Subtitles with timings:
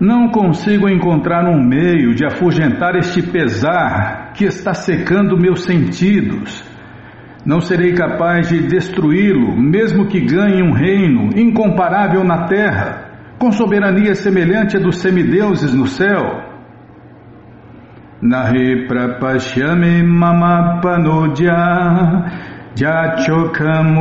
[0.00, 6.62] Não consigo encontrar um meio de afugentar este pesar que está secando meus sentidos.
[7.44, 14.14] Não serei capaz de destruí-lo, mesmo que ganhe um reino incomparável na terra, com soberania
[14.14, 16.44] semelhante à dos semideuses no céu.
[18.22, 23.98] Nahi prapashyami mama panodya Jachokam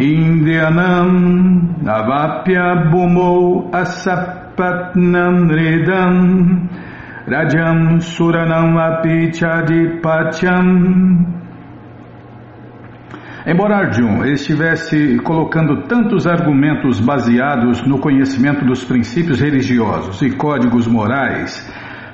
[0.00, 6.68] Indianam Avapya Bhumo Asapatnam Redam
[7.28, 11.38] Rajam Suranam Apichadipacham
[13.46, 21.64] Embora Arjun estivesse colocando tantos argumentos baseados no conhecimento dos princípios religiosos e códigos morais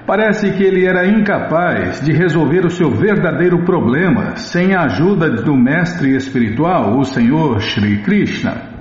[0.07, 5.57] Parece que ele era incapaz de resolver o seu verdadeiro problema sem a ajuda do
[5.57, 8.77] mestre espiritual, o Senhor Sri Krishna.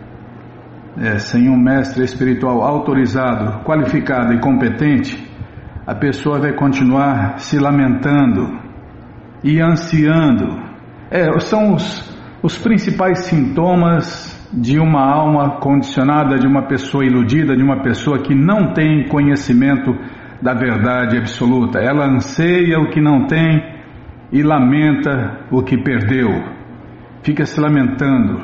[0.97, 5.27] É, sem um mestre espiritual autorizado, qualificado e competente,
[5.85, 8.59] a pessoa vai continuar se lamentando
[9.43, 10.63] e ansiando.
[11.09, 17.63] É, são os, os principais sintomas de uma alma condicionada, de uma pessoa iludida, de
[17.63, 19.91] uma pessoa que não tem conhecimento
[20.41, 21.79] da verdade absoluta.
[21.79, 23.75] Ela anseia o que não tem
[24.31, 26.29] e lamenta o que perdeu.
[27.23, 28.41] Fica se lamentando.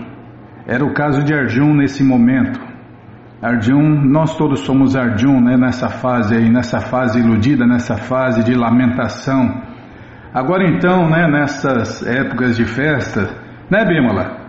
[0.68, 2.60] Era o caso de Arjun nesse momento.
[3.42, 8.54] Arjun, nós todos somos Arjun, né, nessa fase aí, nessa fase iludida, nessa fase de
[8.54, 9.62] lamentação.
[10.34, 13.30] Agora então, né, nessas épocas de festa,
[13.70, 14.41] né, Bimala?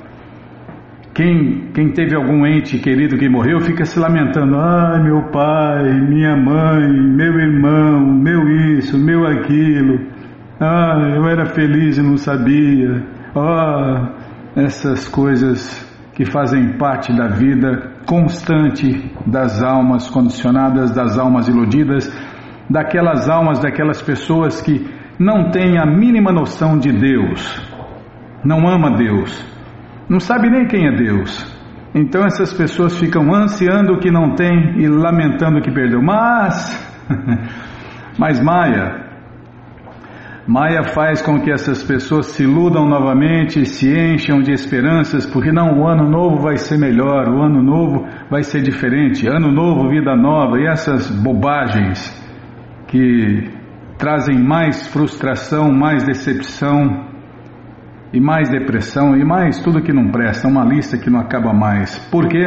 [1.15, 6.35] Quem, quem teve algum ente querido que morreu fica se lamentando: ai, meu pai, minha
[6.35, 10.07] mãe, meu irmão, meu isso, meu aquilo.
[10.59, 13.05] Ah, eu era feliz e não sabia.
[13.37, 14.09] Ah,
[14.57, 22.11] essas coisas que fazem parte da vida constante das almas condicionadas, das almas iludidas,
[22.71, 24.87] daquelas almas, daquelas pessoas que
[25.19, 27.61] não têm a mínima noção de Deus,
[28.43, 29.53] não ama Deus
[30.09, 31.61] não sabe nem quem é Deus.
[31.95, 36.01] Então essas pessoas ficam ansiando o que não tem e lamentando o que perdeu.
[36.03, 37.07] Mas,
[38.19, 39.03] mas Maia,
[40.47, 45.81] Maia faz com que essas pessoas se iludam novamente, se encham de esperanças, porque não,
[45.81, 50.17] o ano novo vai ser melhor, o ano novo vai ser diferente, ano novo, vida
[50.17, 52.11] nova, e essas bobagens
[52.89, 53.51] que
[53.99, 57.12] trazem mais frustração, mais decepção,
[58.13, 61.99] e mais depressão e mais tudo que não presta, uma lista que não acaba mais.
[62.11, 62.45] Por quê?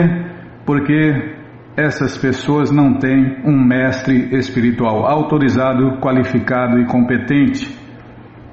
[0.65, 1.35] Porque
[1.75, 7.67] essas pessoas não têm um mestre espiritual autorizado, qualificado e competente.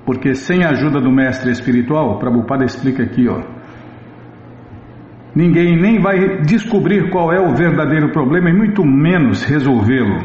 [0.05, 3.41] Porque sem a ajuda do mestre espiritual, Prabhupada explica aqui, ó,
[5.34, 10.19] ninguém nem vai descobrir qual é o verdadeiro problema e muito menos resolvê-lo.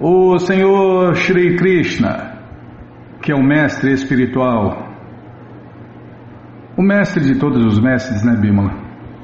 [0.00, 2.38] O Senhor Shri Krishna,
[3.20, 4.89] que é o mestre espiritual,
[6.80, 8.72] o mestre de todos os mestres, né, Bímola?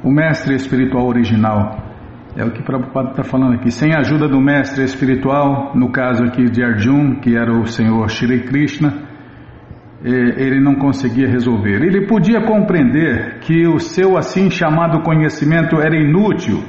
[0.05, 1.79] O mestre espiritual original.
[2.37, 3.71] É o que Prabhupada está falando aqui.
[3.71, 8.11] Sem a ajuda do mestre espiritual, no caso aqui de Arjun, que era o senhor
[8.11, 8.93] Shri Krishna,
[10.05, 11.83] ele não conseguia resolver.
[11.83, 16.63] Ele podia compreender que o seu assim chamado conhecimento era inútil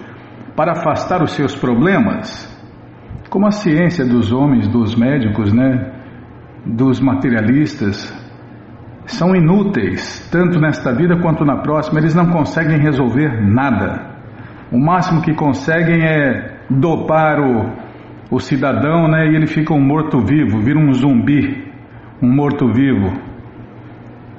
[0.55, 2.47] para afastar os seus problemas,
[3.29, 5.91] como a ciência dos homens, dos médicos, né,
[6.65, 8.25] dos materialistas,
[9.07, 14.17] são inúteis, tanto nesta vida quanto na próxima, eles não conseguem resolver nada.
[14.71, 17.71] O máximo que conseguem é dopar o,
[18.29, 21.71] o cidadão né, e ele fica um morto-vivo, vira um zumbi,
[22.21, 23.13] um morto-vivo.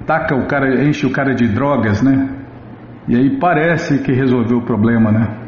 [0.07, 2.29] Taca o cara, enche o cara de drogas, né?
[3.09, 5.48] E aí parece que resolveu o problema, né?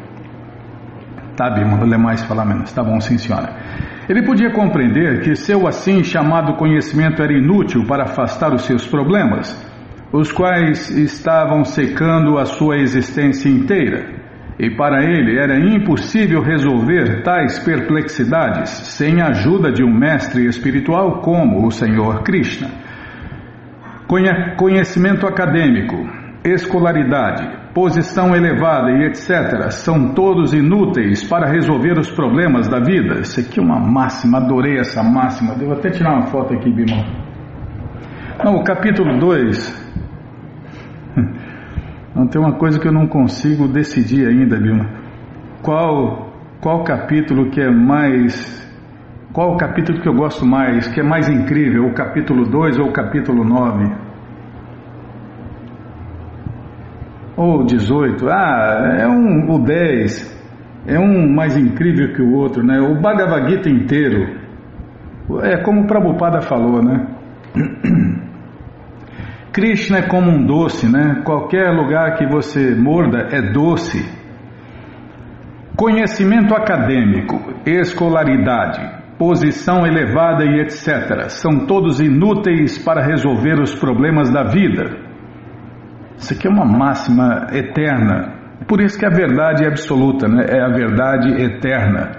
[1.41, 2.71] Tá, Bima, ler mais falar menos.
[2.71, 3.51] Tá bom, sim, senhora.
[4.07, 9.49] Ele podia compreender que seu assim chamado conhecimento era inútil para afastar os seus problemas,
[10.13, 14.05] os quais estavam secando a sua existência inteira.
[14.59, 21.21] E para ele era impossível resolver tais perplexidades sem a ajuda de um mestre espiritual
[21.21, 22.69] como o Senhor Krishna.
[24.57, 26.07] Conhecimento acadêmico,
[26.45, 33.21] escolaridade, posição elevada e etc., são todos inúteis para resolver os problemas da vida.
[33.21, 35.55] Isso aqui é uma máxima, adorei essa máxima.
[35.55, 37.03] Devo até tirar uma foto aqui, Bimão.
[38.43, 39.91] Não, o capítulo 2.
[42.15, 44.85] Não tem uma coisa que eu não consigo decidir ainda, Bima.
[45.61, 46.29] Qual,
[46.59, 48.59] qual capítulo que é mais.
[49.31, 52.91] Qual capítulo que eu gosto mais, que é mais incrível, o capítulo 2 ou o
[52.91, 54.00] capítulo 9?
[57.41, 60.41] Ou 18, ah, é um, o 10.
[60.87, 62.79] é um mais incrível que o outro, né?
[62.79, 64.39] O Bhagavad Gita inteiro
[65.43, 67.07] é como o Prabhupada falou, né?
[69.51, 71.21] Krishna é como um doce, né?
[71.25, 73.99] Qualquer lugar que você morda é doce.
[75.75, 78.81] Conhecimento acadêmico, escolaridade,
[79.17, 81.29] posição elevada e etc.
[81.29, 85.10] são todos inúteis para resolver os problemas da vida.
[86.21, 88.35] Isso aqui é uma máxima eterna.
[88.67, 90.45] Por isso que a verdade é absoluta, né?
[90.47, 92.11] é a verdade eterna.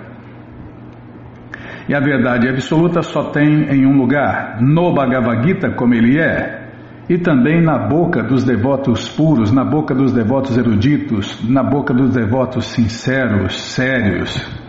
[1.89, 6.69] E a verdade absoluta só tem em um lugar, no Bhagavad Gita, como ele é,
[7.09, 12.11] e também na boca dos devotos puros, na boca dos devotos eruditos, na boca dos
[12.11, 14.62] devotos sinceros, sérios.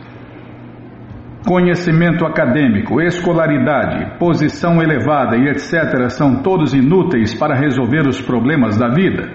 [1.45, 6.09] Conhecimento acadêmico, escolaridade, posição elevada e etc.
[6.09, 9.29] são todos inúteis para resolver os problemas da vida.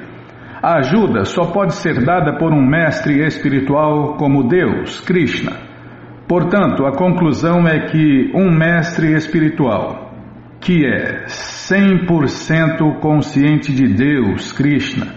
[0.63, 5.53] A ajuda só pode ser dada por um mestre espiritual como Deus, Krishna.
[6.27, 10.11] Portanto, a conclusão é que um mestre espiritual,
[10.61, 15.09] que é 100% consciente de Deus, Krishna,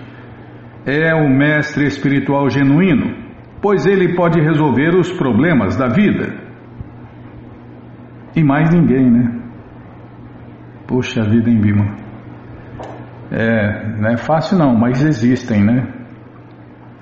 [0.86, 3.16] é o mestre espiritual genuíno,
[3.62, 6.41] pois ele pode resolver os problemas da vida.
[8.36, 9.42] E mais ninguém, né?
[10.88, 11.96] Puxa vida, hein, Bima?
[13.32, 15.88] É, não é fácil não, mas existem, né?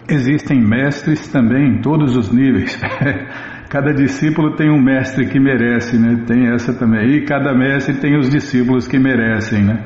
[0.09, 2.79] Existem mestres também em todos os níveis.
[3.69, 6.23] Cada discípulo tem um mestre que merece, né?
[6.25, 7.17] Tem essa também.
[7.17, 9.77] E cada mestre tem os discípulos que merecem, né?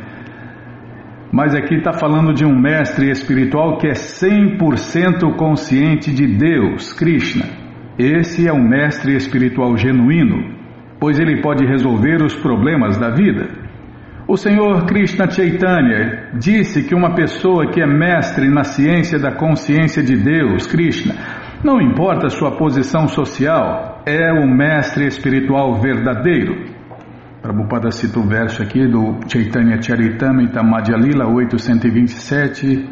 [1.33, 7.45] Mas aqui está falando de um mestre espiritual que é 100% consciente de Deus, Krishna.
[7.99, 10.52] Esse é um mestre espiritual genuíno,
[11.03, 13.49] pois ele pode resolver os problemas da vida.
[14.25, 20.01] O Senhor Krishna Chaitanya disse que uma pessoa que é mestre na ciência da consciência
[20.01, 21.13] de Deus, Krishna,
[21.61, 26.71] não importa sua posição social, é o mestre espiritual verdadeiro.
[27.41, 32.87] Prabhupada cita o verso aqui do Chaitanya Charitamrita Madhya Lila 827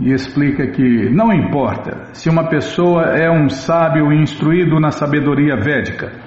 [0.00, 6.21] e explica que não importa se uma pessoa é um sábio instruído na sabedoria védica,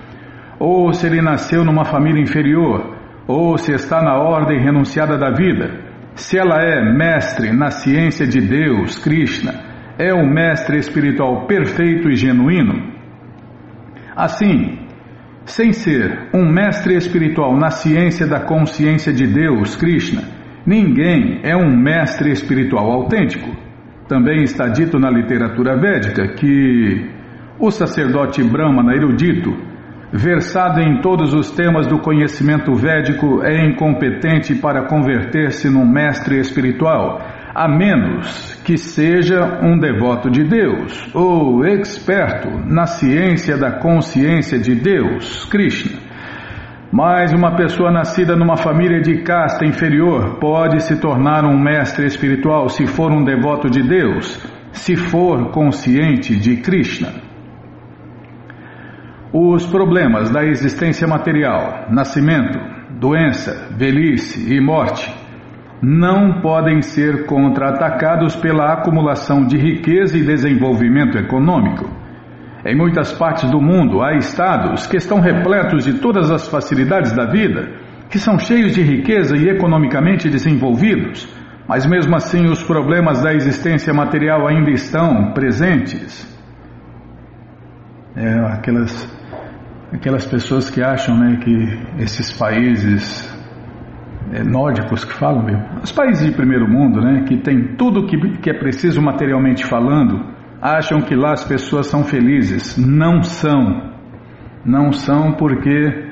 [0.60, 2.96] ou se ele nasceu numa família inferior,
[3.28, 5.86] ou se está na ordem renunciada da vida,
[6.16, 9.54] se ela é mestre na ciência de Deus, Krishna,
[9.98, 12.94] é o mestre espiritual perfeito e genuíno?
[14.16, 14.80] Assim,
[15.46, 20.24] sem ser um mestre espiritual na ciência da consciência de Deus, Krishna,
[20.66, 23.50] ninguém é um mestre espiritual autêntico.
[24.08, 27.10] Também está dito na literatura védica que
[27.60, 29.56] o sacerdote Brahmana erudito,
[30.12, 37.22] versado em todos os temas do conhecimento védico, é incompetente para converter-se num mestre espiritual
[37.56, 44.76] a menos que seja um devoto de Deus ou experto na ciência da consciência de
[44.76, 45.98] Deus, Krishna.
[46.92, 52.68] Mas uma pessoa nascida numa família de casta inferior pode se tornar um mestre espiritual
[52.68, 57.25] se for um devoto de Deus, se for consciente de Krishna.
[59.38, 62.58] Os problemas da existência material, nascimento,
[62.98, 65.14] doença, velhice e morte
[65.82, 71.84] não podem ser contra-atacados pela acumulação de riqueza e desenvolvimento econômico.
[72.66, 77.26] Em muitas partes do mundo há estados que estão repletos de todas as facilidades da
[77.26, 77.74] vida,
[78.10, 81.28] que são cheios de riqueza e economicamente desenvolvidos,
[81.68, 86.35] mas mesmo assim os problemas da existência material ainda estão presentes.
[88.16, 89.08] É, aquelas,
[89.92, 93.34] aquelas pessoas que acham né, que esses países
[94.32, 98.18] é, nórdicos que falam, meu, os países de primeiro mundo, né, que tem tudo que,
[98.40, 102.78] que é preciso materialmente falando, acham que lá as pessoas são felizes.
[102.78, 103.94] Não são.
[104.66, 106.06] Não são porque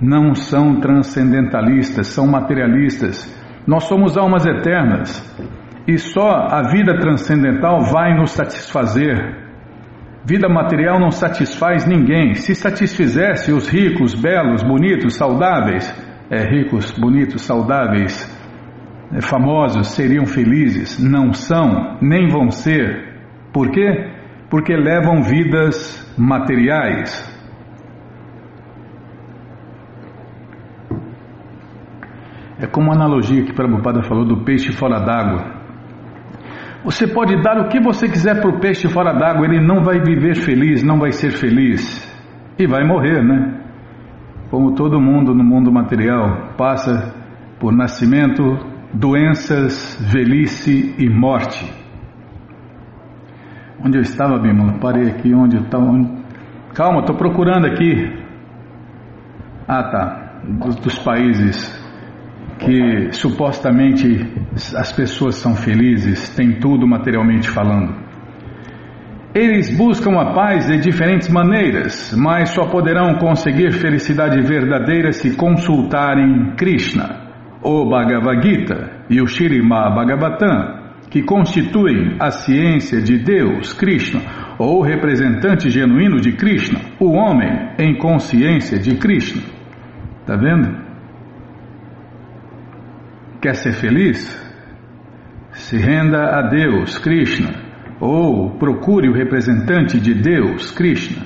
[0.00, 3.38] não são transcendentalistas, são materialistas.
[3.66, 5.22] Nós somos almas eternas
[5.86, 9.49] e só a vida transcendental vai nos satisfazer.
[10.24, 12.34] Vida material não satisfaz ninguém.
[12.34, 15.90] Se satisfizesse os ricos, belos, bonitos, saudáveis,
[16.30, 18.28] é, ricos, bonitos, saudáveis,
[19.12, 23.18] é, famosos seriam felizes, não são, nem vão ser.
[23.52, 24.12] Por quê?
[24.50, 27.28] Porque levam vidas materiais.
[32.58, 35.59] É como a analogia que Prabhupada falou do peixe fora d'água.
[36.84, 40.00] Você pode dar o que você quiser para o peixe fora d'água, ele não vai
[40.00, 42.08] viver feliz, não vai ser feliz
[42.58, 43.60] e vai morrer, né?
[44.50, 47.14] como todo mundo no mundo material passa
[47.60, 48.42] por nascimento,
[48.92, 51.64] doenças, velhice e morte.
[53.82, 54.78] Onde eu estava, Bimala?
[54.80, 55.84] Parei aqui, onde eu estava.
[55.84, 56.10] Onde...
[56.74, 58.18] Calma, estou procurando aqui.
[59.68, 60.42] Ah, tá.
[60.82, 61.79] Dos países
[62.70, 64.06] que supostamente
[64.76, 67.92] as pessoas são felizes, têm tudo materialmente falando.
[69.34, 76.52] Eles buscam a paz de diferentes maneiras, mas só poderão conseguir felicidade verdadeira se consultarem
[76.56, 77.28] Krishna,
[77.60, 84.20] o Bhagavad Gita e o Srimad Bhagavatam, que constituem a ciência de Deus, Krishna,
[84.58, 89.42] ou representante genuíno de Krishna, o homem em consciência de Krishna.
[90.20, 90.89] Está vendo?
[93.40, 94.38] Quer ser feliz?
[95.52, 97.48] Se renda a Deus, Krishna,
[97.98, 101.24] ou procure o representante de Deus, Krishna.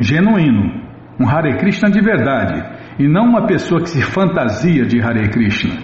[0.00, 0.82] Genuíno,
[1.18, 2.62] um Hare Krishna de verdade,
[2.98, 5.74] e não uma pessoa que se fantasia de Hare Krishna.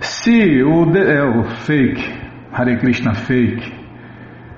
[0.00, 2.02] Se o, de, é o fake,
[2.52, 3.79] Hare Krishna fake,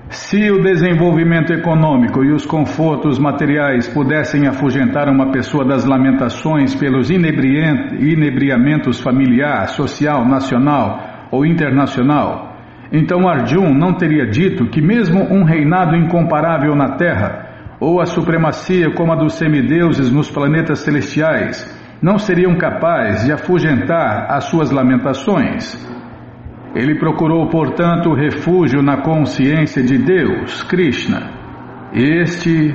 [0.09, 7.09] se o desenvolvimento econômico e os confortos materiais pudessem afugentar uma pessoa das lamentações pelos
[7.09, 12.53] inebriamentos familiar, social, nacional ou internacional,
[12.91, 18.93] então Arjun não teria dito que mesmo um reinado incomparável na Terra, ou a supremacia
[18.93, 21.65] como a dos semideuses nos planetas celestiais,
[22.01, 25.75] não seriam capazes de afugentar as suas lamentações.
[26.75, 31.29] Ele procurou, portanto, refúgio na consciência de Deus, Krishna.
[31.93, 32.73] Este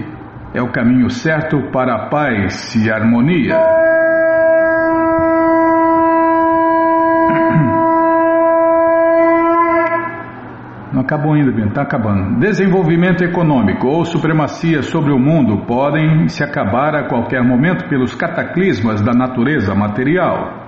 [0.55, 3.57] é o caminho certo para a paz e harmonia.
[10.93, 12.38] Não acabou ainda, bem, está acabando.
[12.38, 19.02] Desenvolvimento econômico ou supremacia sobre o mundo podem se acabar a qualquer momento pelos cataclismas
[19.02, 20.68] da natureza material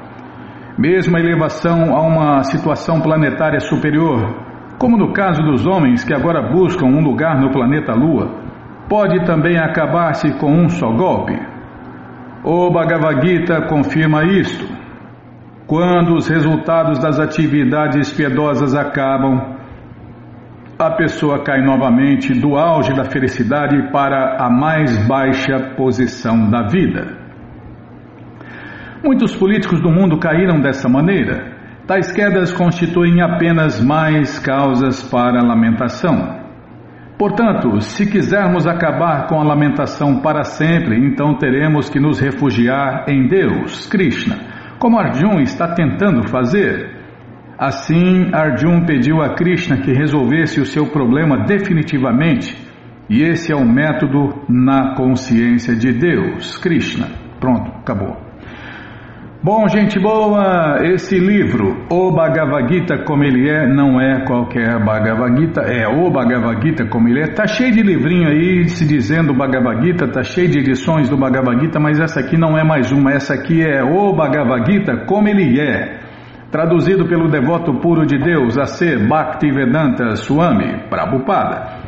[0.80, 4.34] mesmo a elevação a uma situação planetária superior,
[4.78, 8.30] como no caso dos homens que agora buscam um lugar no planeta Lua,
[8.88, 11.38] pode também acabar-se com um só golpe.
[12.42, 14.66] O Bhagavad Gita confirma isto.
[15.66, 19.58] Quando os resultados das atividades piedosas acabam,
[20.78, 27.19] a pessoa cai novamente do auge da felicidade para a mais baixa posição da vida.
[29.02, 31.56] Muitos políticos do mundo caíram dessa maneira.
[31.86, 36.38] Tais quedas constituem apenas mais causas para lamentação.
[37.18, 43.26] Portanto, se quisermos acabar com a lamentação para sempre, então teremos que nos refugiar em
[43.26, 44.36] Deus, Krishna,
[44.78, 46.98] como Arjun está tentando fazer.
[47.58, 52.54] Assim, Arjun pediu a Krishna que resolvesse o seu problema definitivamente,
[53.08, 57.06] e esse é o método na consciência de Deus, Krishna.
[57.40, 58.29] Pronto, acabou.
[59.42, 65.34] Bom, gente boa, esse livro, O Bhagavad Gita como ele é, não é qualquer Bhagavad
[65.34, 67.26] Gita, é o Bhagavad Gita como ele é.
[67.28, 71.58] Tá cheio de livrinho aí se dizendo Bhagavad Gita, tá cheio de edições do Bhagavad
[71.58, 75.26] Gita, mas essa aqui não é mais uma, essa aqui é o Bhagavad Gita como
[75.26, 76.00] ele é.
[76.50, 81.79] Traduzido pelo devoto puro de Deus, a ser Bhaktivedanta Swami Prabhupada.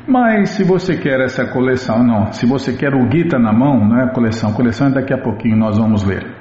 [0.08, 4.00] Mas se você quer essa coleção, não, se você quer o Gita na mão, não
[4.00, 6.37] é coleção, coleção daqui a pouquinho nós vamos ler.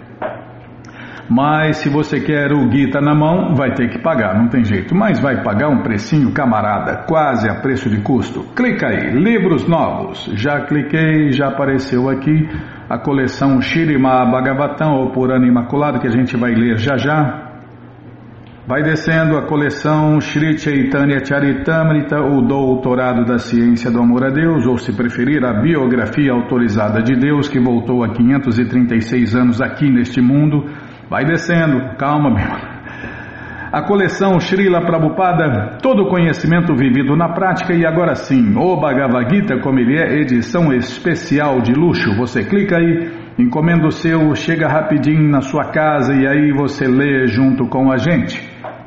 [1.29, 4.95] Mas se você quer o Gita na mão, vai ter que pagar, não tem jeito.
[4.95, 8.43] Mas vai pagar um precinho, camarada, quase a preço de custo.
[8.55, 10.29] Clica aí, livros novos.
[10.35, 12.47] Já cliquei, já apareceu aqui
[12.89, 17.43] a coleção Shirima Bhagavatam ou Purana Imaculado que a gente vai ler já já.
[18.65, 24.67] Vai descendo a coleção Sri Chaitanya Charitamrita, o Doutorado da Ciência do Amor a Deus,
[24.67, 30.19] ou se preferir, a biografia autorizada de Deus, que voltou há 536 anos aqui neste
[30.19, 30.65] mundo
[31.09, 32.77] Vai descendo, calma, meu.
[33.71, 39.29] A coleção Srila Prabhupada, todo o conhecimento vivido na prática e agora sim, o Bhagavad
[39.29, 42.15] Gita, como ele é, edição especial de luxo.
[42.17, 47.27] Você clica aí, encomenda o seu, chega rapidinho na sua casa e aí você lê
[47.27, 48.41] junto com a gente.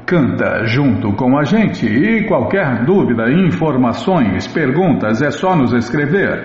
[0.07, 6.45] Canta junto com a gente e qualquer dúvida, informações, perguntas, é só nos escrever.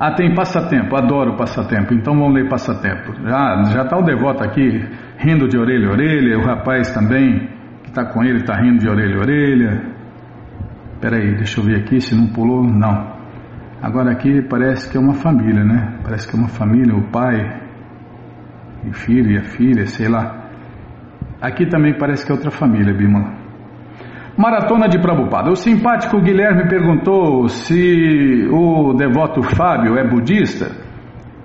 [0.00, 3.14] Ah, tem passatempo, adoro passatempo, então vamos ler passatempo.
[3.24, 4.88] Já já está o devoto aqui
[5.18, 7.48] rindo de orelha a orelha, o rapaz também
[7.82, 9.82] que está com ele está rindo de orelha a orelha.
[11.00, 12.62] Peraí, deixa eu ver aqui se não pulou.
[12.62, 13.18] Não.
[13.82, 15.98] Agora aqui parece que é uma família, né?
[16.04, 17.60] Parece que é uma família, o pai
[18.84, 20.48] e filho e a filha, sei lá.
[21.40, 23.47] Aqui também parece que é outra família, Bimala.
[24.38, 25.50] Maratona de Prabhupada.
[25.50, 30.70] O simpático Guilherme perguntou se o devoto Fábio é budista.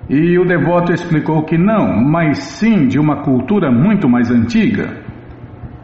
[0.08, 5.02] E o devoto explicou que não, mas sim de uma cultura muito mais antiga.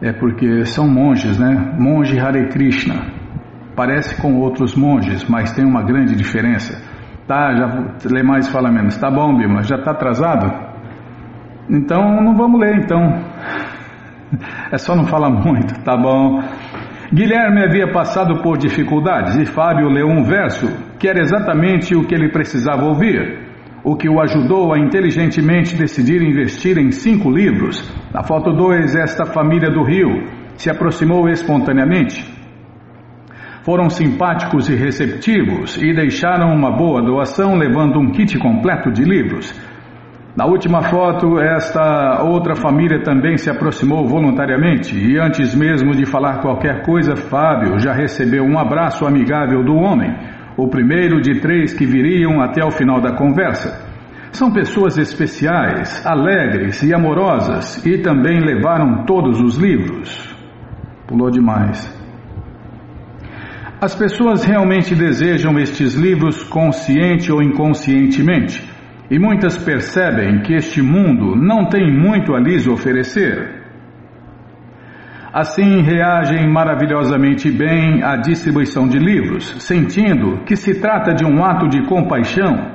[0.00, 1.74] É porque são monges, né?
[1.80, 2.94] Monge Hare Krishna.
[3.74, 6.80] Parece com outros monges, mas tem uma grande diferença.
[7.26, 8.96] Tá, já lê mais fala menos.
[8.98, 10.46] Tá bom, Bima, já está atrasado?
[11.68, 13.00] Então não vamos ler então.
[14.70, 16.40] É só não falar muito, tá bom?
[17.12, 22.14] Guilherme havia passado por dificuldades e Fábio leu um verso que era exatamente o que
[22.14, 23.36] ele precisava ouvir,
[23.82, 27.92] o que o ajudou a inteligentemente decidir investir em cinco livros.
[28.14, 30.22] Na foto 2, esta família do Rio
[30.54, 32.24] se aproximou espontaneamente.
[33.64, 39.52] Foram simpáticos e receptivos e deixaram uma boa doação levando um kit completo de livros.
[40.36, 46.40] Na última foto, esta outra família também se aproximou voluntariamente e antes mesmo de falar
[46.40, 50.16] qualquer coisa, Fábio já recebeu um abraço amigável do homem,
[50.56, 53.90] o primeiro de três que viriam até o final da conversa.
[54.30, 60.32] São pessoas especiais, alegres e amorosas e também levaram todos os livros.
[61.08, 61.98] Pulou demais.
[63.80, 68.69] As pessoas realmente desejam estes livros consciente ou inconscientemente.
[69.10, 73.60] E muitas percebem que este mundo não tem muito a lhes oferecer.
[75.32, 81.68] Assim reagem maravilhosamente bem à distribuição de livros, sentindo que se trata de um ato
[81.68, 82.72] de compaixão.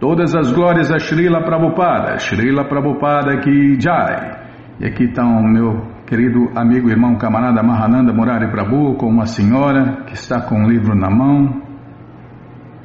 [0.00, 4.48] Todas as glórias a Srila Prabhupada, Srila Prabhupada Ki Jai.
[4.80, 10.04] E aqui está o meu querido amigo irmão camarada Mahananda Murari Prabhu com uma senhora
[10.06, 11.62] que está com um livro na mão.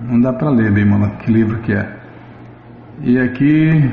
[0.02, 2.03] Não dá para ler, Bimala, que livro que é.
[3.06, 3.92] E aqui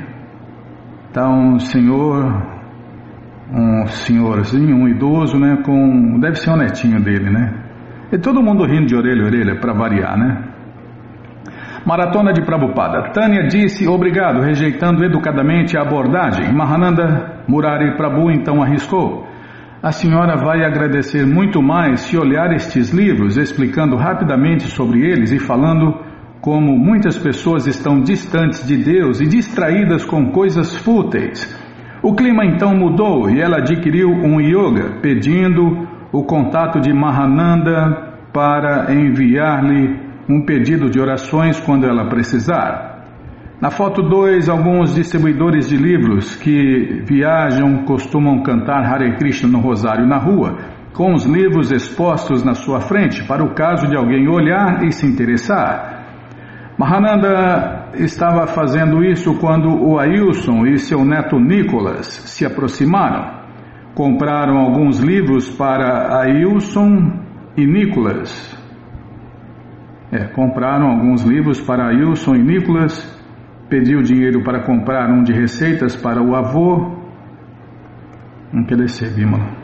[1.09, 2.46] está um senhor,
[3.53, 5.57] um senhorzinho, um idoso, né?
[5.64, 6.20] Com.
[6.20, 7.53] Deve ser um netinho dele, né?
[8.12, 10.44] E todo mundo rindo de orelha a orelha, para variar, né?
[11.85, 13.11] Maratona de Prabhupada.
[13.12, 16.55] Tânia disse obrigado, rejeitando educadamente a abordagem.
[16.55, 19.27] Mahananda Murari Prabhu então arriscou.
[19.83, 25.40] A senhora vai agradecer muito mais se olhar estes livros, explicando rapidamente sobre eles e
[25.40, 26.10] falando
[26.40, 31.46] como muitas pessoas estão distantes de Deus e distraídas com coisas fúteis.
[32.03, 38.92] O clima então mudou e ela adquiriu um yoga, pedindo o contato de Mahananda para
[38.94, 42.90] enviar-lhe um pedido de orações quando ela precisar.
[43.61, 50.07] Na foto 2, alguns distribuidores de livros que viajam costumam cantar Hare Krishna no rosário
[50.07, 50.57] na rua,
[50.94, 55.07] com os livros expostos na sua frente, para o caso de alguém olhar e se
[55.07, 56.00] interessar.
[56.81, 63.38] Mahananda estava fazendo isso quando o Ailson e seu neto Nicholas se aproximaram.
[63.95, 67.21] Compraram alguns livros para Ailson
[67.55, 68.59] e Nicholas.
[70.11, 73.21] É, compraram alguns livros para Ailson e Nicholas.
[73.69, 76.97] Pediu dinheiro para comprar um de receitas para o avô.
[78.55, 78.79] Não quer
[79.14, 79.60] Bímola.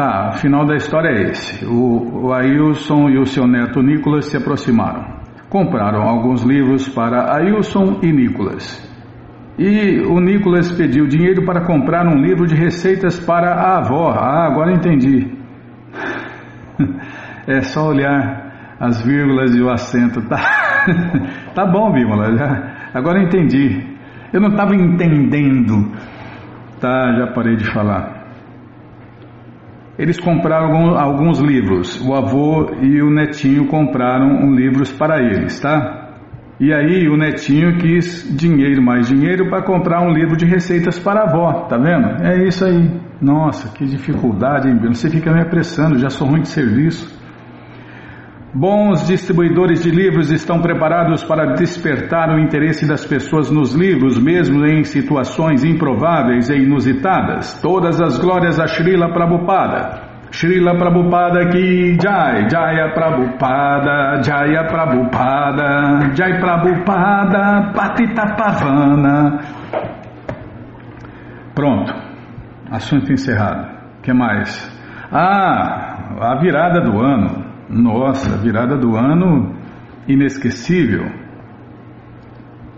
[0.00, 1.62] Tá, o final da história é esse.
[1.66, 5.04] O, o Ailson e o seu neto Nicolas se aproximaram.
[5.50, 8.80] Compraram alguns livros para Ailson e Nicolas.
[9.58, 14.08] E o Nicolas pediu dinheiro para comprar um livro de receitas para a avó.
[14.12, 15.30] Ah, agora entendi.
[17.46, 20.22] É só olhar as vírgulas e o acento.
[20.28, 20.38] Tá,
[21.54, 22.28] tá bom, Bímola.
[22.94, 23.84] Agora entendi.
[24.32, 25.90] Eu não estava entendendo.
[26.80, 28.19] Tá, já parei de falar.
[30.00, 32.00] Eles compraram alguns livros.
[32.00, 36.14] O avô e o netinho compraram um livros para eles, tá?
[36.58, 41.20] E aí o netinho quis dinheiro, mais dinheiro para comprar um livro de receitas para
[41.20, 42.22] a avó, tá vendo?
[42.24, 42.90] É isso aí.
[43.20, 47.19] Nossa, que dificuldade, hein, Você fica me apressando, já sou ruim de serviço.
[48.52, 54.66] Bons distribuidores de livros estão preparados para despertar o interesse das pessoas nos livros, mesmo
[54.66, 57.60] em situações improváveis e inusitadas.
[57.62, 60.10] Todas as glórias a Srila Prabhupada.
[60.32, 69.40] Srila Prabhupada ki Jai, Jaya Prabhupada, Jaya Prabhupada, Jai Prabhupada, Patita Pavana.
[71.54, 71.92] Pronto,
[72.68, 73.78] assunto encerrado.
[74.02, 74.68] que mais?
[75.12, 77.49] Ah, a virada do ano.
[77.70, 79.54] Nossa, virada do ano
[80.08, 81.04] inesquecível.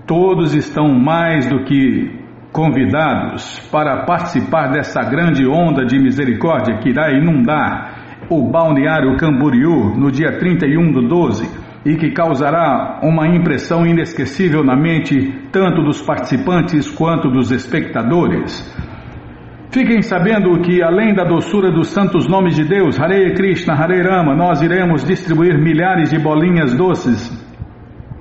[0.07, 2.21] Todos estão mais do que
[2.53, 10.11] convidados para participar dessa grande onda de misericórdia que irá inundar o balneário Camboriú no
[10.11, 11.49] dia 31 do 12
[11.87, 18.53] e que causará uma impressão inesquecível na mente tanto dos participantes quanto dos espectadores.
[19.73, 24.37] Fiquem sabendo que, além da doçura dos santos nomes de Deus, Hare Krishna, Hare Rama,
[24.37, 27.33] nós iremos distribuir milhares de bolinhas doces.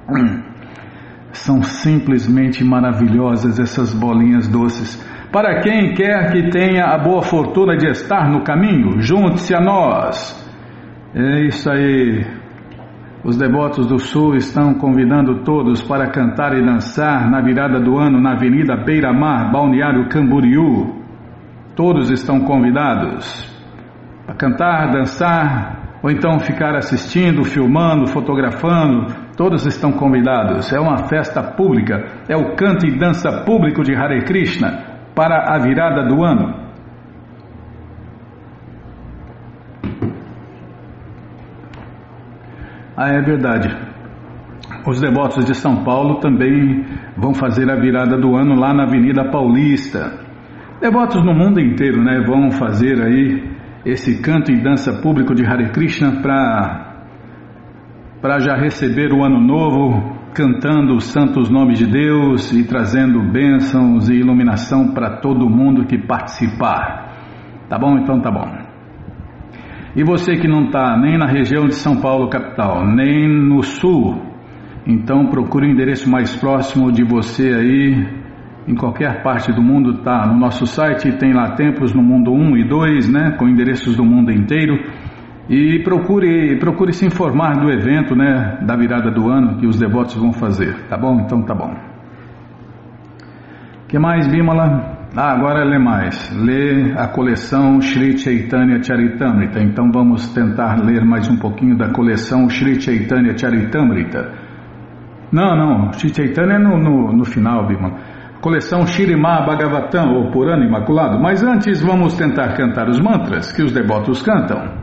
[1.34, 4.96] São simplesmente maravilhosas essas bolinhas doces.
[5.30, 10.34] Para quem quer que tenha a boa fortuna de estar no caminho, junte-se a nós.
[11.14, 12.26] É isso aí.
[13.26, 18.22] Os devotos do Sul estão convidando todos para cantar e dançar na virada do ano
[18.22, 21.01] na Avenida Beira Mar, Balneário Camboriú.
[21.84, 23.52] Todos estão convidados
[24.28, 29.08] a cantar, dançar, ou então ficar assistindo, filmando, fotografando.
[29.36, 30.72] Todos estão convidados.
[30.72, 35.58] É uma festa pública, é o canto e dança público de Hare Krishna para a
[35.58, 36.54] virada do ano.
[42.96, 43.76] Ah, é verdade.
[44.86, 46.86] Os devotos de São Paulo também
[47.18, 50.30] vão fazer a virada do ano lá na Avenida Paulista.
[50.82, 53.52] Devotos no mundo inteiro né, vão fazer aí
[53.86, 56.24] esse canto e dança público de Hare Krishna
[58.20, 64.10] para já receber o ano novo, cantando os santos nomes de Deus e trazendo bênçãos
[64.10, 67.14] e iluminação para todo mundo que participar.
[67.70, 68.00] Tá bom?
[68.00, 68.52] Então tá bom.
[69.96, 74.20] E você que não está nem na região de São Paulo, capital, nem no sul,
[74.88, 78.21] então procure o endereço mais próximo de você aí
[78.72, 82.58] em qualquer parte do mundo, está no nosso site, tem lá templos no mundo 1
[82.58, 84.80] e 2, né, com endereços do mundo inteiro.
[85.50, 90.16] E procure, procure se informar do evento, né, da virada do ano que os devotos
[90.16, 91.20] vão fazer, tá bom?
[91.20, 91.76] Então tá bom.
[93.90, 95.00] que mais, Bimala?
[95.18, 96.32] Ah, agora lê mais.
[96.34, 99.62] Lê a coleção Sri Chaitanya Charitamrita.
[99.62, 104.32] Então vamos tentar ler mais um pouquinho da coleção Sri Chaitanya Charitamrita.
[105.30, 108.11] Não, não, Sri Chaitanya é no, no, no final, Bimala
[108.42, 111.20] coleção Shirimá Bhagavatam, ou Purana Imaculado.
[111.20, 114.82] Mas antes vamos tentar cantar os mantras que os devotos cantam.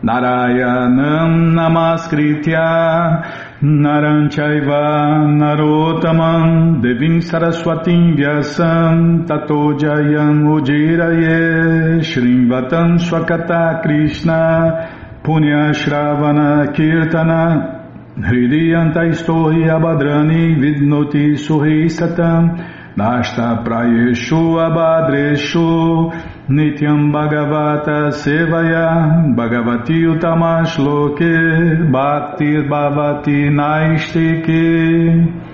[0.00, 3.24] Narayanam Namaskritya
[3.60, 19.04] Naranchaiva Narotamam Devim Saraswatim Vyasam Tato Jayam Ujiraye Shrimvatam Swakata Krishna Punya Shravana Kirtana Hridiyanta
[19.04, 26.12] Istohi Abadrani Vidnoti Suhi Satam Prayeshu Abhadreshu
[26.48, 35.46] Nityam Bhagavata Sevaya Bhagavati Utamash Loke Bhakti Bhavati Naistike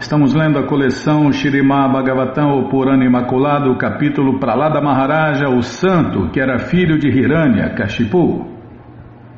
[0.00, 6.40] Estamos lendo a coleção Shirimá Bhagavatam, o Purana Imaculado, capítulo Pralada Maharaja, o santo que
[6.40, 8.48] era filho de Hiranya, Kashipu.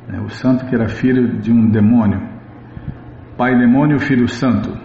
[0.09, 2.21] É, o santo que era filho de um demônio.
[3.37, 4.82] Pai demônio, filho santo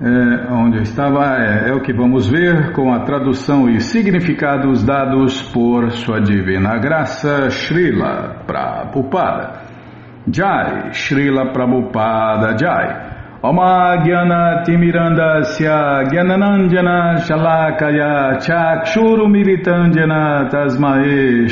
[0.00, 5.42] é, onde estava, é, é, o que vamos ver com a tradução e significados dados
[5.42, 9.62] por Sua Divina Graça, Srila Prabhupada.
[10.32, 13.08] Jai, Srila Prabhupada Jai.
[13.42, 21.48] Oma Gyana Timirandasya Gyananandjana Shalakaya Chakshuru Militandjana Tasmae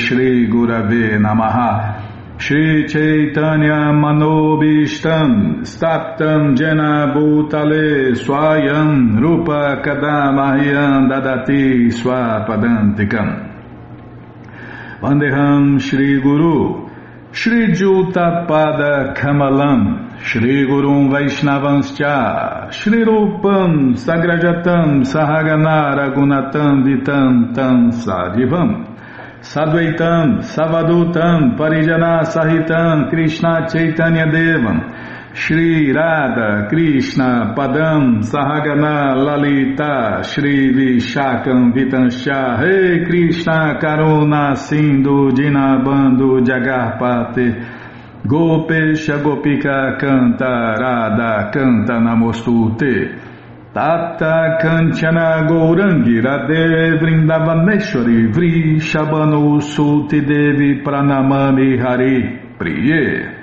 [2.38, 13.54] Shri Chaitanya Manobishtam Staptam Jena Bhutale Swayam Rupa Kadamahyam Dadati Swapadantikam
[15.00, 16.90] Vandeham Shri Guru
[17.32, 28.95] Shri Jutapada Kamalam Shri Gurum Vaishnavanscha Shri Rupam Sagrajatam Sahaganara Gunatam Vitam Tam Sadivam
[29.46, 41.72] Sadvaitam, Savadutam, Parijana Sahitam, Krishna Chaitanya Devam, Shri Radha, Krishna, Padam, Sahagana, Lalita, Shri Vishakam,
[41.72, 53.25] Vitansha, Rei Krishna, Karuna, Sindhu, Dinabando, Jagarpate, Gopesha, Gopika, Canta, Radha, Canta, Namostute.
[53.76, 63.36] Tata Kanchana Gourangi Radhe Vrindavaneshwari Vri Shabanu Suti Devi Pranamani Hari Priye.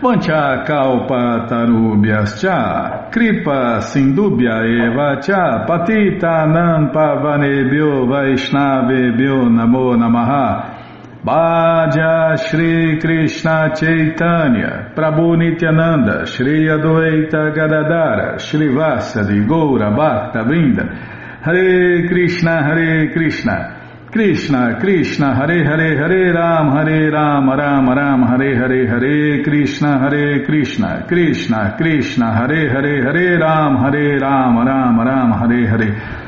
[0.00, 10.77] Vancha Kalpa Tarubhyascha Kripa Sindubhya Eva Cha Patita Nam Pavanebhyo Vaishnavebhyo Namo Namaha
[11.24, 21.42] Bhaja Shri Krishna Chaitanya Prabhu Nityananda Shri Adwaita Gadadara Shri Vasadi Goura Bhakta Vrinda.
[21.42, 24.06] Hare Krishna Hare Krishna.
[24.12, 30.44] Krishna Krishna Hare Hare Hare Ram Hare Ram Ram Ram Hare Hare Hare Krishna Hare
[30.46, 31.04] Krishna.
[31.08, 36.27] Krishna Krishna Hare Hare Hare Ram Hare Ram Ram Ram Hare Hare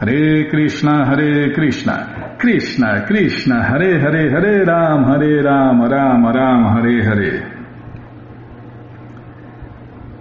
[0.00, 7.02] Hare Krishna Hare Krishna Krishna, Krishna, Hare Hare, Hare Ram, Hare Ram, Ram Ram, Hare
[7.02, 7.50] Hare.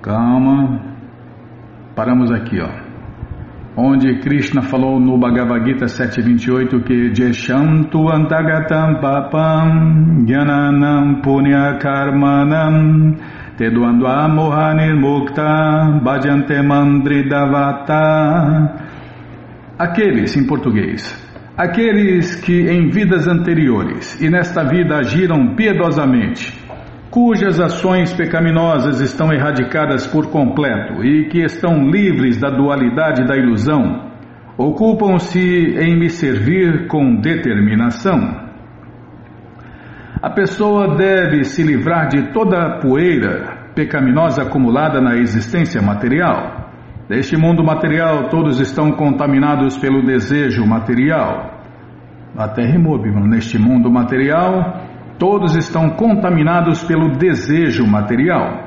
[0.02, 0.80] Calma.
[1.94, 2.70] Paramos aqui, ó.
[3.78, 13.18] Onde Krishna falou no Bhagavad Gita 7.28 que Jeshantu Antagatam Papam Gyananam Punya Karmanam
[13.58, 18.85] Teduandva Mukta Bhajante Mandridavata
[19.78, 21.26] Aqueles, em português,
[21.58, 26.54] Aqueles que em vidas anteriores e nesta vida agiram piedosamente,
[27.10, 34.12] cujas ações pecaminosas estão erradicadas por completo e que estão livres da dualidade da ilusão,
[34.58, 38.20] ocupam-se em me servir com determinação.
[40.22, 46.55] A pessoa deve se livrar de toda a poeira pecaminosa acumulada na existência material
[47.08, 51.62] Neste mundo material, todos estão contaminados pelo desejo material.
[52.36, 54.82] Até rimou, neste mundo material,
[55.20, 58.66] todos estão contaminados pelo desejo material.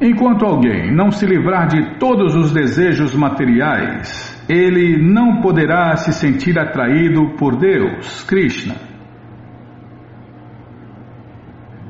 [0.00, 6.58] Enquanto alguém não se livrar de todos os desejos materiais, ele não poderá se sentir
[6.58, 8.74] atraído por Deus, Krishna.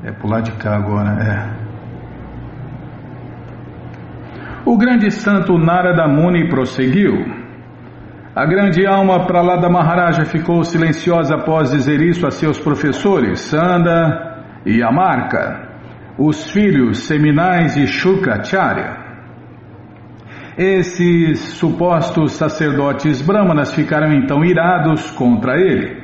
[0.03, 1.66] É pular de cá agora, é.
[4.69, 7.25] O grande santo Narada Muni prosseguiu.
[8.35, 14.83] A grande alma Pralada Maharaja ficou silenciosa após dizer isso a seus professores, Sanda e
[14.83, 15.69] Amarka,
[16.19, 18.97] os filhos seminais de Shukracharya.
[20.57, 25.95] Esses supostos sacerdotes brahmanas ficaram então irados contra ele.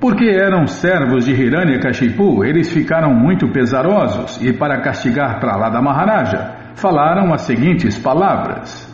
[0.00, 7.32] Porque eram servos de Hiranyakashipu, eles ficaram muito pesarosos e para castigar Pralada Maharaja, falaram
[7.32, 8.86] as seguintes palavras.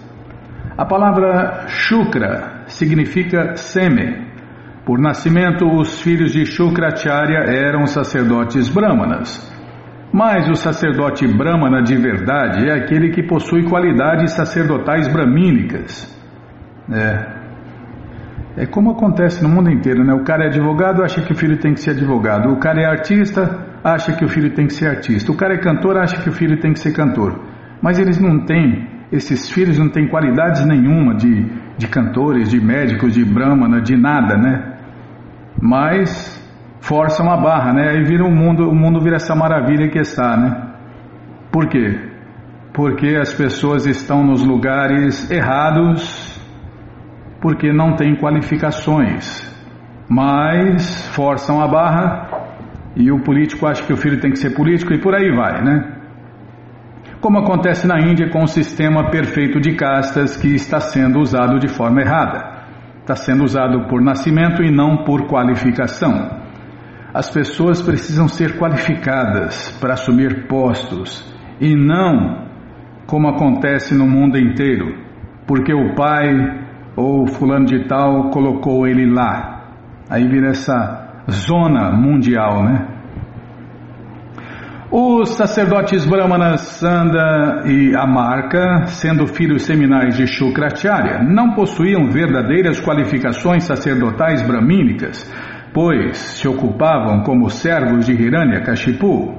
[0.79, 4.31] A palavra Shukra significa sêmen.
[4.87, 9.51] Por nascimento, os filhos de Shukracharya eram sacerdotes brahmanas.
[10.13, 16.11] Mas o sacerdote brahmana de verdade é aquele que possui qualidades sacerdotais brahmínicas.
[16.91, 17.43] É.
[18.57, 20.13] É como acontece no mundo inteiro, né?
[20.13, 22.51] O cara é advogado, acha que o filho tem que ser advogado.
[22.51, 25.33] O cara é artista, acha que o filho tem que ser artista.
[25.33, 27.52] O cara é cantor, acha que o filho tem que ser cantor
[27.83, 31.45] mas eles não têm, esses filhos não têm qualidades nenhuma de,
[31.77, 34.79] de cantores, de médicos, de brahmana, de nada, né?
[35.61, 36.41] Mas
[36.81, 37.91] forçam a barra, né?
[37.91, 40.73] Aí vira o um mundo, o mundo vira essa maravilha que está, né?
[41.51, 41.99] Por quê?
[42.73, 46.41] Porque as pessoas estão nos lugares errados,
[47.41, 49.45] porque não têm qualificações,
[50.09, 52.29] mas forçam a barra
[52.97, 55.63] e o político acha que o filho tem que ser político e por aí vai,
[55.63, 56.02] né?
[57.23, 61.69] Como acontece na Índia com o sistema perfeito de castas que está sendo usado de
[61.69, 62.65] forma errada.
[63.01, 66.43] Está sendo usado por nascimento e não por qualificação.
[67.15, 72.49] As pessoas precisam ser qualificadas para assumir postos e não
[73.07, 74.99] como acontece no mundo inteiro,
[75.47, 76.29] porque o pai
[76.97, 79.75] ou fulano de tal colocou ele lá.
[80.11, 82.92] Aí vira essa zona mundial, né?
[84.95, 93.65] Os sacerdotes brahmanas Sanda e Amarka, sendo filhos seminais de Shukracharya, não possuíam verdadeiras qualificações
[93.65, 95.33] sacerdotais brahmínicas,
[95.73, 99.35] pois se ocupavam como servos de Hiranyakashipu.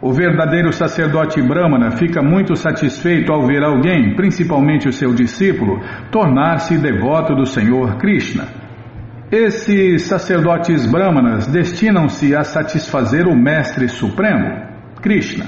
[0.00, 5.80] O verdadeiro sacerdote brahmana fica muito satisfeito ao ver alguém, principalmente o seu discípulo,
[6.12, 8.44] tornar-se devoto do Senhor Krishna.
[9.32, 14.65] Esses sacerdotes brahmanas destinam-se a satisfazer o Mestre Supremo.
[15.00, 15.46] Krishna.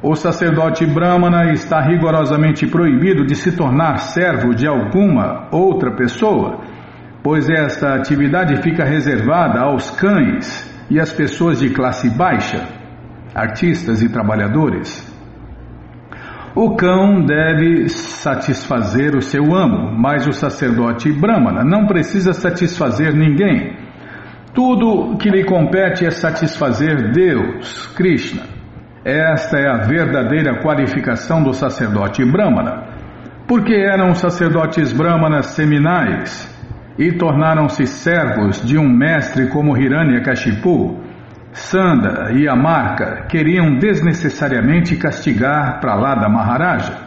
[0.00, 6.60] O sacerdote Brahmana está rigorosamente proibido de se tornar servo de alguma outra pessoa,
[7.22, 12.64] pois esta atividade fica reservada aos cães e às pessoas de classe baixa,
[13.34, 15.06] artistas e trabalhadores.
[16.54, 23.76] o cão deve satisfazer o seu amo, mas o sacerdote Brahmana não precisa satisfazer ninguém.
[24.52, 28.57] Tudo que lhe compete é satisfazer Deus, Krishna.
[29.08, 32.88] Esta é a verdadeira qualificação do sacerdote Brahmana.
[33.46, 36.46] Porque eram sacerdotes Brahmanas seminais
[36.98, 41.02] e tornaram-se servos de um mestre como Hiranyakashipu,
[41.52, 46.98] Sanda e Amarka queriam desnecessariamente castigar Pralada Maharaja.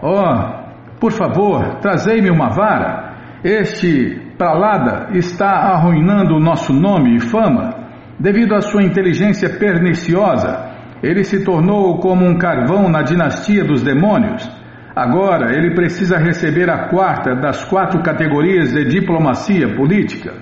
[0.00, 3.03] Oh, por favor, trazei-me uma vara.
[3.44, 7.74] Este Pralada está arruinando o nosso nome e fama
[8.18, 10.72] devido à sua inteligência perniciosa.
[11.02, 14.50] Ele se tornou como um carvão na dinastia dos demônios.
[14.96, 20.32] Agora ele precisa receber a quarta das quatro categorias de diplomacia política.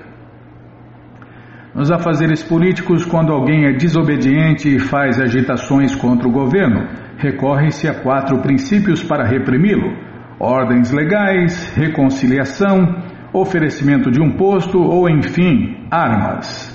[1.75, 6.87] Nos afazeres políticos, quando alguém é desobediente e faz agitações contra o governo,
[7.17, 10.12] recorre-se a quatro princípios para reprimi-lo:
[10.43, 12.97] ordens legais, reconciliação,
[13.33, 16.71] oferecimento de um posto ou, enfim, armas.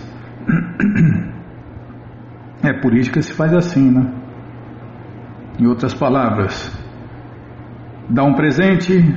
[2.63, 4.11] É, política se faz assim, né?
[5.59, 6.75] Em outras palavras,
[8.09, 9.15] dá um presente,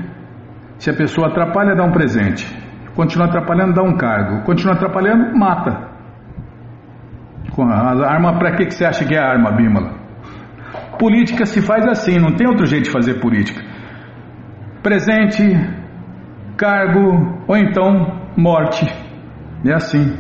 [0.78, 2.46] se a pessoa atrapalha, dá um presente.
[2.94, 4.44] Continua atrapalhando, dá um cargo.
[4.44, 5.88] Continua atrapalhando, mata.
[7.58, 9.94] A arma, para que, que você acha que é arma, Bímola?
[10.98, 13.69] Política se faz assim, não tem outro jeito de fazer política.
[14.82, 15.42] Presente,
[16.56, 18.86] cargo ou então morte.
[19.64, 20.16] É assim.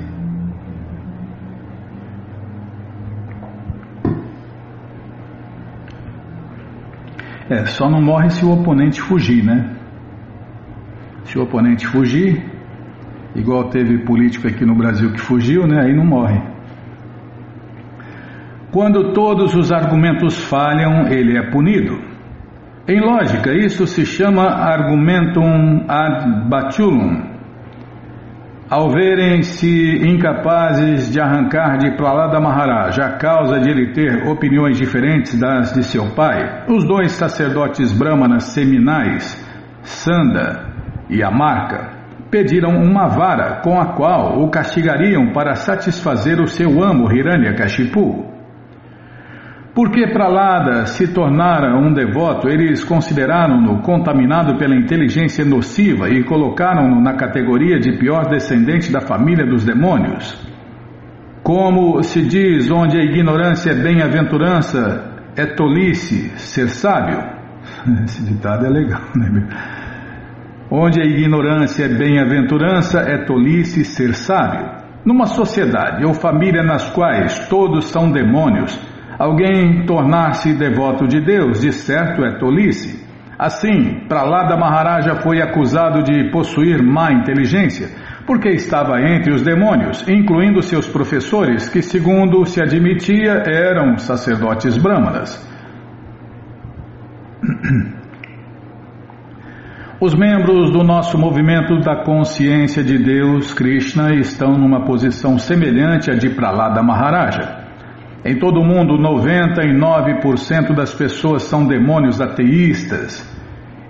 [7.48, 9.76] É, só não morre se o oponente fugir, né?
[11.24, 12.44] Se o oponente fugir,
[13.34, 15.84] igual teve político aqui no Brasil que fugiu, né?
[15.84, 16.40] Aí não morre.
[18.70, 22.09] Quando todos os argumentos falham, ele é punido.
[22.88, 27.30] Em lógica, isso se chama argumentum ad batulum,
[28.70, 35.36] ao verem-se incapazes de arrancar de Pralada Maharaj a causa de ele ter opiniões diferentes
[35.38, 39.36] das de seu pai, os dois sacerdotes brahmanas seminais,
[39.82, 40.68] Sanda
[41.08, 41.98] e Amarka,
[42.30, 48.29] pediram uma vara com a qual o castigariam para satisfazer o seu amo Hiranyakashipu.
[49.82, 57.14] Porque Pralada se tornara um devoto, eles consideraram-no contaminado pela inteligência nociva e colocaram-no na
[57.14, 60.38] categoria de pior descendente da família dos demônios.
[61.42, 67.18] Como se diz, onde a ignorância é bem-aventurança, é tolice ser sábio.
[68.04, 69.48] Esse ditado é legal, né?
[70.70, 74.78] Onde a ignorância é bem-aventurança, é tolice ser sábio.
[75.06, 78.78] Numa sociedade ou família nas quais todos são demônios,
[79.20, 83.04] Alguém tornar-se devoto de Deus, de certo é tolice.
[83.38, 87.90] Assim, Pralada Maharaja foi acusado de possuir má inteligência,
[88.26, 95.46] porque estava entre os demônios, incluindo seus professores, que, segundo se admitia, eram sacerdotes brahmanas.
[100.00, 106.14] Os membros do nosso movimento da consciência de Deus, Krishna, estão numa posição semelhante à
[106.14, 107.59] de Pralada Maharaja.
[108.22, 113.26] Em todo o mundo, 99% das pessoas são demônios ateístas.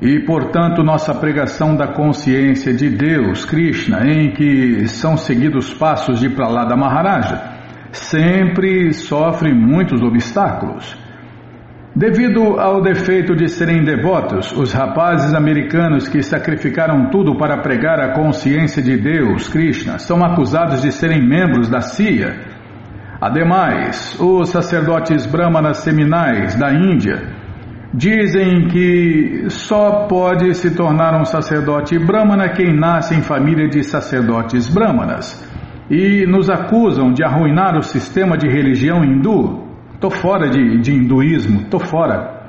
[0.00, 6.30] E, portanto, nossa pregação da consciência de Deus, Krishna, em que são seguidos passos de
[6.30, 7.42] Pralada Maharaja,
[7.90, 10.96] sempre sofre muitos obstáculos.
[11.94, 18.12] Devido ao defeito de serem devotos, os rapazes americanos que sacrificaram tudo para pregar a
[18.14, 22.49] consciência de Deus, Krishna, são acusados de serem membros da CIA
[23.20, 27.20] Ademais, os sacerdotes brahmanas seminais da Índia
[27.92, 34.72] dizem que só pode se tornar um sacerdote brahmana quem nasce em família de sacerdotes
[34.72, 35.46] brahmanas
[35.90, 39.68] e nos acusam de arruinar o sistema de religião hindu.
[40.00, 42.46] Tô fora de, de hinduísmo, tô fora.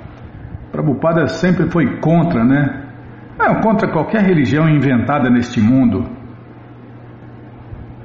[0.72, 2.86] Prabhupada sempre foi contra, né?
[3.38, 6.21] É, contra qualquer religião inventada neste mundo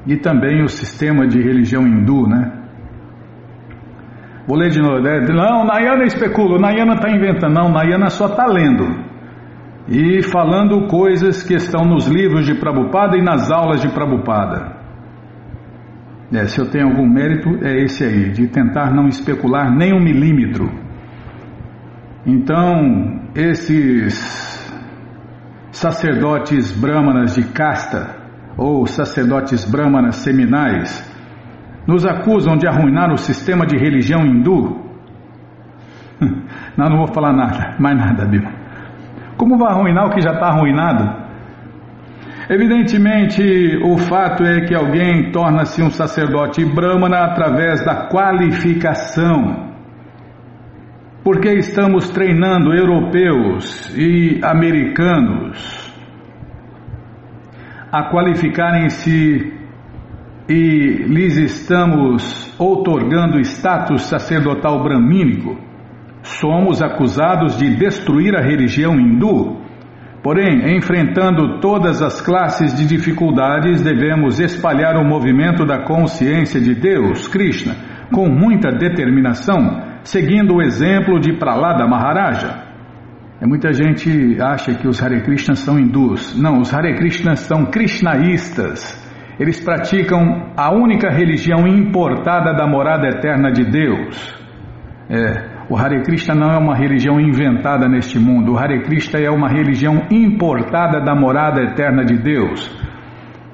[0.07, 2.53] e também o sistema de religião hindu, né?
[4.47, 5.01] Vou ler de novo.
[5.01, 5.21] Né?
[5.29, 7.53] Não, Nayana especula, Nayana está inventando.
[7.53, 9.05] Não, Nayana só está lendo.
[9.89, 14.77] E falando coisas que estão nos livros de Prabhupada e nas aulas de Prabhupada.
[16.33, 20.03] É, se eu tenho algum mérito, é esse aí, de tentar não especular nem um
[20.03, 20.69] milímetro.
[22.25, 24.67] Então, esses
[25.71, 28.16] sacerdotes brahmanas de casta,
[28.57, 31.05] ou sacerdotes brahmanas seminais,
[31.87, 34.85] nos acusam de arruinar o sistema de religião hindu.
[36.77, 38.53] Não, não vou falar nada, mais nada, Bíblia.
[39.39, 41.27] Como vai arruinar o que já está arruinado?
[42.51, 43.43] Evidentemente,
[43.83, 49.73] o fato é que alguém torna-se um sacerdote brahmana através da qualificação.
[51.25, 55.76] Porque estamos treinando europeus e americanos
[57.99, 59.53] a qualificarem-se
[60.49, 65.59] e lhes estamos outorgando status sacerdotal bramínico.
[66.23, 69.67] Somos acusados de destruir a religião hindu
[70.27, 77.29] Porém, enfrentando todas as classes de dificuldades, devemos espalhar o movimento da consciência de Deus,
[77.29, 77.77] Krishna,
[78.13, 82.66] com muita determinação, seguindo o exemplo de Pralada Maharaja.
[83.41, 86.39] É, muita gente acha que os Hare Krishnas são hindus.
[86.41, 89.05] Não, os Hare Krishnas são krishnaístas.
[89.39, 94.35] Eles praticam a única religião importada da morada eterna de Deus.
[95.11, 98.53] É, o Hare Krishna não é uma religião inventada neste mundo.
[98.53, 102.75] O Hare Krishna é uma religião importada da morada eterna de Deus.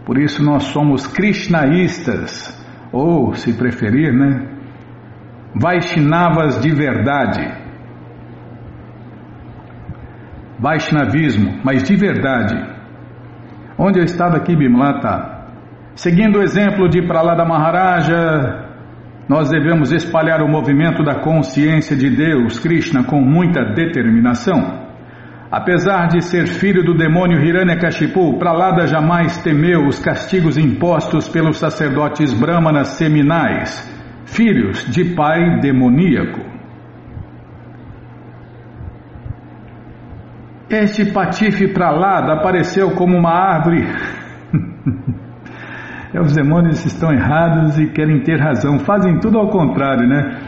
[0.05, 2.61] Por isso nós somos krishnaístas,
[2.93, 4.49] ou, se preferir, né,
[5.55, 7.62] Vaishnavas de verdade.
[10.63, 12.55] Vaishnavismo, mas de verdade.
[13.77, 15.49] Onde eu estava aqui, Bimlata?
[15.97, 18.69] Seguindo o exemplo de Pralada Maharaja,
[19.29, 24.87] nós devemos espalhar o movimento da consciência de Deus, Krishna, com muita determinação.
[25.51, 32.33] Apesar de ser filho do demônio Hiranyakashipu, Pralada jamais temeu os castigos impostos pelos sacerdotes
[32.33, 33.83] brahmanas seminais,
[34.27, 36.52] filhos de pai demoníaco.
[40.73, 43.87] Este patife Pralada apareceu como uma árvore
[46.15, 50.41] É, os demônios estão errados e querem ter razão, fazem tudo ao contrário, né?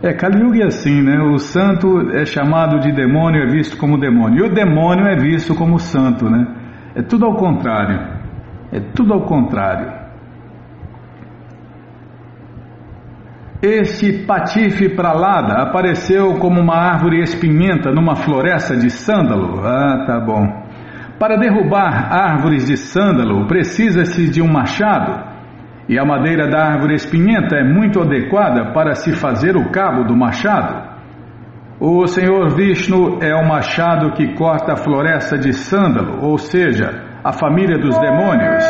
[0.00, 1.18] É, Kali Yuga é assim, né?
[1.20, 4.44] O santo é chamado de demônio, é visto como demônio.
[4.44, 6.46] E o demônio é visto como santo, né?
[6.94, 7.98] É tudo ao contrário.
[8.70, 9.97] É tudo ao contrário.
[13.60, 19.60] Este patife pralada apareceu como uma árvore espinhenta numa floresta de sândalo.
[19.66, 20.46] Ah, tá bom.
[21.18, 25.24] Para derrubar árvores de sândalo, precisa-se de um machado,
[25.88, 30.16] e a madeira da árvore espinhenta é muito adequada para se fazer o cabo do
[30.16, 30.96] machado.
[31.80, 36.90] O Senhor Vishnu é o machado que corta a floresta de sândalo, ou seja,
[37.24, 38.64] a família dos demônios.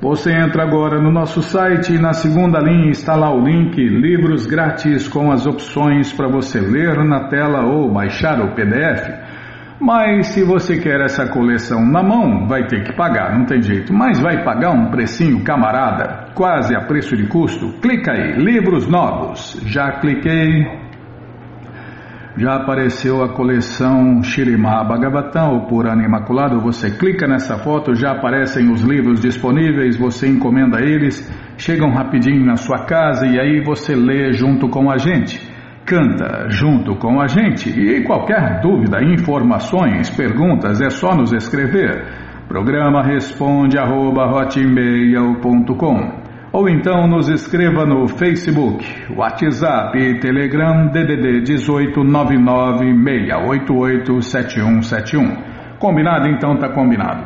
[0.00, 4.46] Você entra agora no nosso site e na segunda linha está lá o link Livros
[4.46, 9.10] Grátis com as opções para você ler na tela ou baixar o PDF.
[9.80, 13.92] Mas se você quer essa coleção na mão, vai ter que pagar, não tem jeito.
[13.92, 17.80] Mas vai pagar um precinho camarada, quase a preço de custo.
[17.80, 19.60] Clica aí, livros novos.
[19.66, 20.66] Já cliquei,
[22.36, 26.60] já apareceu a coleção Shirimá Bhagavatam, o Purana Imaculado.
[26.62, 32.56] Você clica nessa foto, já aparecem os livros disponíveis, você encomenda eles, chegam rapidinho na
[32.56, 35.52] sua casa e aí você lê junto com a gente.
[35.84, 42.06] Canta junto com a gente e qualquer dúvida, informações, perguntas é só nos escrever.
[42.48, 44.26] Programa responde arroba,
[46.52, 48.84] ou então nos escreva no Facebook,
[49.16, 52.04] WhatsApp e Telegram DDD 18
[54.20, 55.78] 7171.
[55.78, 56.28] Combinado?
[56.28, 57.24] Então tá combinado.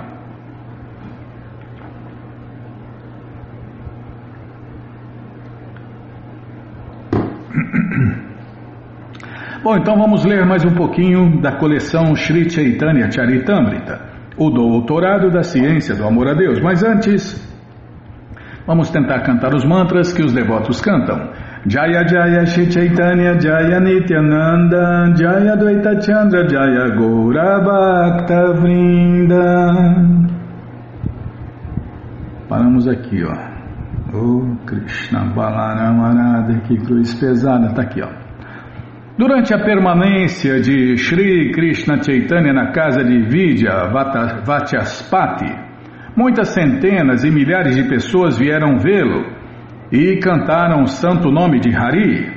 [9.64, 14.02] Bom, então vamos ler mais um pouquinho da coleção Sri Chaitanya Charitamrita,
[14.38, 16.60] o doutorado da ciência do amor a Deus.
[16.60, 17.55] Mas antes,
[18.66, 21.30] vamos tentar cantar os mantras que os devotos cantam.
[21.68, 29.72] Jaya Jaya Shri Chaitanya Jaya Nityananda Jaya Dvaita Chandra Jaya Gaura Bhakta Vrinda
[32.48, 33.34] Paramos aqui, ó.
[34.14, 38.08] Oh Krishna Balarama que cruz pesada, tá aqui, ó.
[39.18, 43.90] Durante a permanência de Sri Krishna Chaitanya na casa de Vidya
[44.44, 45.65] Vatyaspati,
[46.16, 49.26] muitas centenas e milhares de pessoas vieram vê-lo
[49.92, 52.34] e cantaram o santo nome de Hari.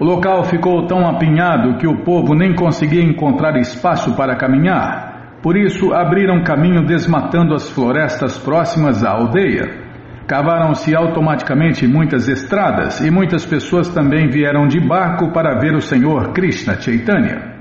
[0.00, 5.38] O local ficou tão apinhado que o povo nem conseguia encontrar espaço para caminhar.
[5.42, 9.88] Por isso, abriram caminho desmatando as florestas próximas à aldeia.
[10.26, 16.32] Cavaram-se automaticamente muitas estradas e muitas pessoas também vieram de barco para ver o Senhor
[16.32, 17.57] Krishna Chaitanya.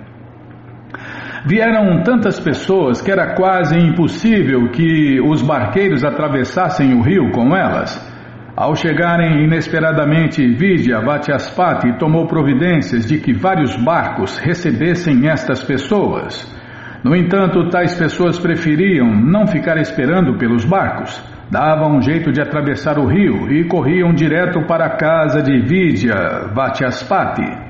[1.46, 7.96] Vieram tantas pessoas que era quase impossível que os barqueiros atravessassem o rio com elas.
[8.56, 16.52] Ao chegarem inesperadamente, Vidya Vatyaspati tomou providências de que vários barcos recebessem estas pessoas.
[17.04, 21.24] No entanto, tais pessoas preferiam não ficar esperando pelos barcos.
[21.52, 26.50] Davam um jeito de atravessar o rio e corriam direto para a casa de Vidya
[26.54, 27.67] Vatyaspati.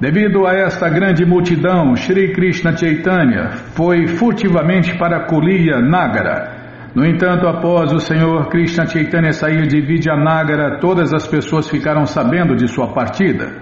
[0.00, 6.90] Devido a esta grande multidão, Sri Krishna Chaitanya foi furtivamente para Kuliya Nagara.
[6.96, 12.56] No entanto, após o Senhor Krishna Chaitanya sair de Vidyanagara, todas as pessoas ficaram sabendo
[12.56, 13.52] de sua partida.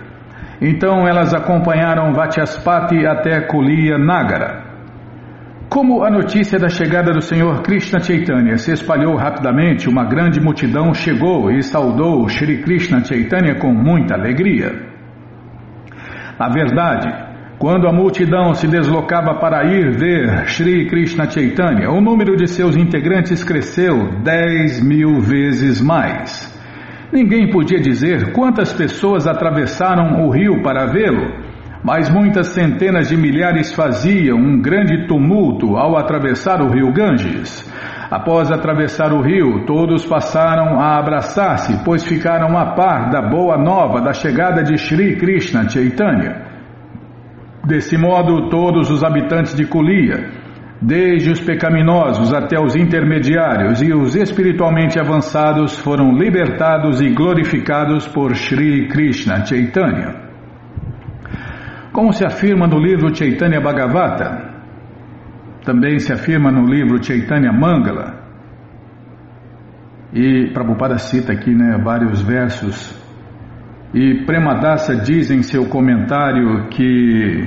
[0.61, 4.73] Então elas acompanharam Vatyaspati até Kuliya Nagara.
[5.69, 10.95] Como a notícia da chegada do Senhor Krishna Chaitanya se espalhou rapidamente, uma grande multidão
[10.95, 14.92] chegou e saudou Sri Krishna Chaitanya com muita alegria.
[16.43, 17.09] Na verdade,
[17.57, 22.75] quando a multidão se deslocava para ir ver Sri Krishna Chaitanya, o número de seus
[22.77, 26.53] integrantes cresceu dez mil vezes mais.
[27.13, 31.33] Ninguém podia dizer quantas pessoas atravessaram o rio para vê-lo,
[31.85, 37.73] mas muitas centenas de milhares faziam um grande tumulto ao atravessar o rio Ganges.
[38.13, 44.03] Após atravessar o rio, todos passaram a abraçar-se, pois ficaram a par da boa nova
[44.03, 46.43] da chegada de Sri Krishna Chaitanya.
[47.65, 50.29] Desse modo, todos os habitantes de Kulia,
[50.79, 58.37] desde os pecaminosos até os intermediários e os espiritualmente avançados, foram libertados e glorificados por
[58.37, 60.17] Sri Krishna Chaitanya.
[61.95, 64.52] Como se afirma no livro Chaitanya Bhagavata,
[65.65, 68.21] também se afirma no livro Chaitanya Mangala,
[70.13, 73.01] e Prabhupada cita aqui né, vários versos,
[73.95, 77.47] e Premadasa diz em seu comentário que.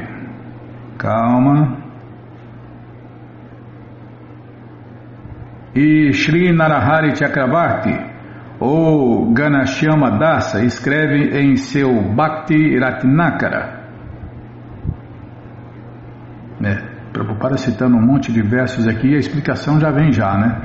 [0.97, 1.83] Calma.
[5.75, 7.99] E Sri Narahari Chakravarti,
[8.59, 13.83] ou Ganashyama Dasa, escreve em seu Bhakti Ratnakara.
[16.63, 16.94] É.
[17.15, 20.61] Prabhupada citando um monte de versos aqui, a explicação já vem já, né?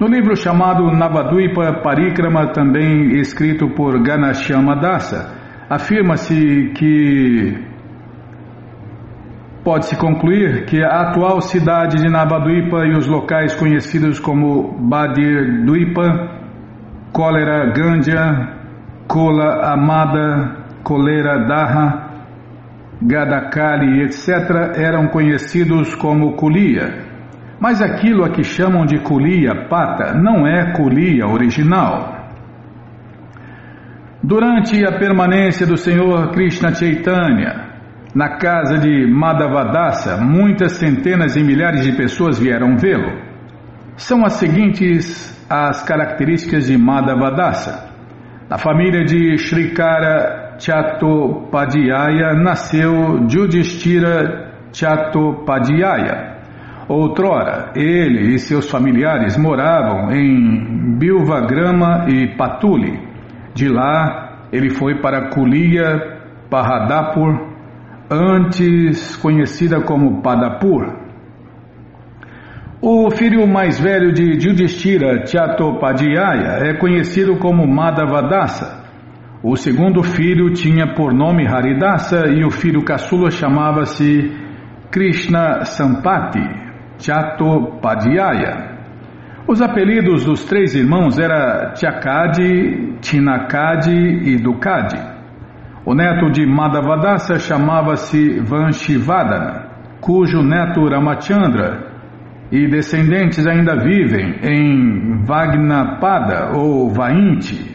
[0.00, 5.30] No livro chamado Navaduipa Parikrama, também escrito por Ganashyama Dasa,
[5.68, 7.54] afirma-se que
[9.62, 16.30] pode-se concluir que a atual cidade de Navaduipa e os locais conhecidos como Badir Duipa,
[17.12, 18.56] Cólera Gandhya,
[19.06, 22.09] Kola Amada, Colera Daha,
[23.02, 27.08] Gadakali, etc., eram conhecidos como Kulia.
[27.58, 32.20] Mas aquilo a que chamam de Kulia Pata não é Kulia original.
[34.22, 37.70] Durante a permanência do Senhor Krishna Chaitanya
[38.14, 43.18] na casa de Madhavadasa, muitas centenas e milhares de pessoas vieram vê-lo.
[43.96, 47.90] São as seguintes as características de Madhavadasa.
[48.48, 56.38] Na família de Srikara Chattopadhyaya nasceu Judhishthira Chattopadhyaya.
[56.86, 63.00] Outrora, ele e seus familiares moravam em Bilvagrama e Patuli.
[63.54, 66.18] De lá, ele foi para Kulia
[66.50, 67.48] Pahadapur,
[68.10, 70.94] antes conhecida como Padapur.
[72.82, 78.79] O filho mais velho de Judhishthira Chattopadhyaya é conhecido como Madhavadasa.
[79.42, 84.30] O segundo filho tinha por nome Haridasa e o filho caçula chamava-se
[84.90, 86.46] Krishna Sampati
[86.98, 88.78] Chattopadhyaya.
[89.48, 95.00] Os apelidos dos três irmãos eram Chakadi, Tinakadi e Dukadi.
[95.86, 99.70] O neto de Madhavadasa chamava-se Vanshivadana,
[100.02, 101.90] cujo neto Ramachandra
[102.52, 107.69] e descendentes ainda vivem em Vagnapada ou Vainti.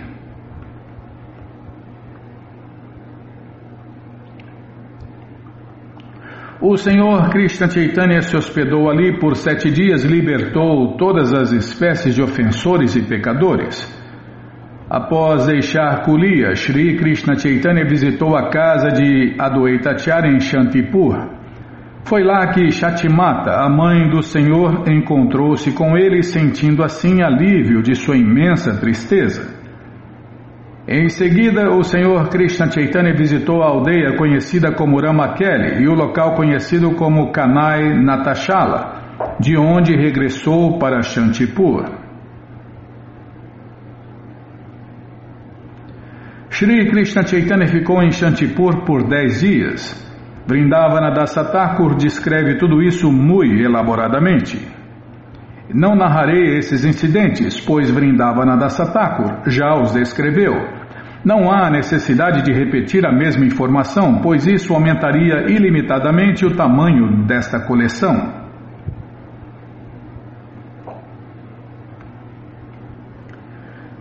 [6.68, 12.24] O Senhor Krishna Chaitanya se hospedou ali por sete dias libertou todas as espécies de
[12.24, 13.88] ofensores e pecadores.
[14.90, 21.30] Após deixar Kulia, Sri Krishna Chaitanya visitou a casa de Adwaitacharya em Shantipur.
[22.04, 27.94] Foi lá que Shatimata, a mãe do Senhor, encontrou-se com ele, sentindo assim alívio de
[27.94, 29.65] sua imensa tristeza.
[30.88, 36.36] Em seguida, o Senhor Krishna Chaitanya visitou a aldeia conhecida como Ramakeli e o local
[36.36, 41.86] conhecido como Kanai Natashala, de onde regressou para Shantipur.
[46.52, 50.06] Shri Krishna Chaitanya ficou em Shantipur por dez dias.
[50.48, 54.75] Vrindavana Dasatakur descreve tudo isso muito elaboradamente.
[55.74, 60.54] Não narrarei esses incidentes, pois Vrindavana Dasatakur já os descreveu.
[61.24, 67.60] Não há necessidade de repetir a mesma informação, pois isso aumentaria ilimitadamente o tamanho desta
[67.60, 68.46] coleção.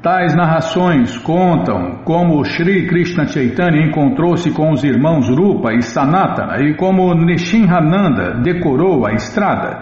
[0.02, 6.74] Tais narrações contam como Sri Krishna Chaitanya encontrou-se com os irmãos Rupa e Sanatana e
[6.74, 9.80] como Nishinhananda decorou a estrada.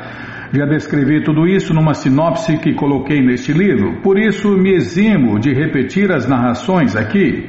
[0.55, 5.51] Já descrevi tudo isso numa sinopse que coloquei neste livro, por isso me eximo de
[5.55, 7.49] repetir as narrações aqui.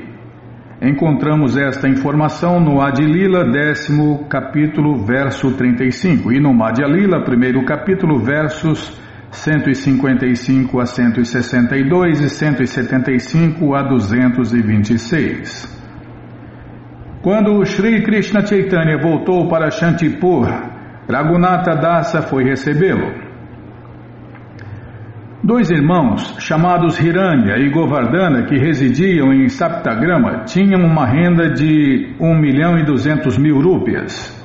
[0.81, 8.19] Encontramos esta informação no Adilila, décimo capítulo, verso 35, e no Madhya Lila, primeiro capítulo,
[8.19, 8.97] versos
[9.31, 15.83] 155 a 162 e 175 a 226.
[17.21, 20.72] Quando Sri Krishna Chaitanya voltou para Shantipur,
[21.09, 23.23] Raghunatha Dasa foi recebê-lo.
[25.43, 32.39] Dois irmãos, chamados Hiranya e Govardhana, que residiam em Saptagrama, tinham uma renda de 1
[32.39, 34.41] milhão e 200 mil rúpias.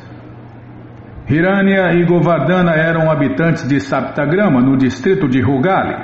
[1.31, 5.95] Hiranya e Govardhana eram habitantes de Saptagrama, no distrito de Rugali.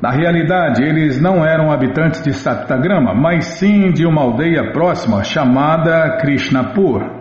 [0.00, 6.16] Na realidade, eles não eram habitantes de Saptagrama, mas sim de uma aldeia próxima chamada
[6.22, 7.19] Krishnapur.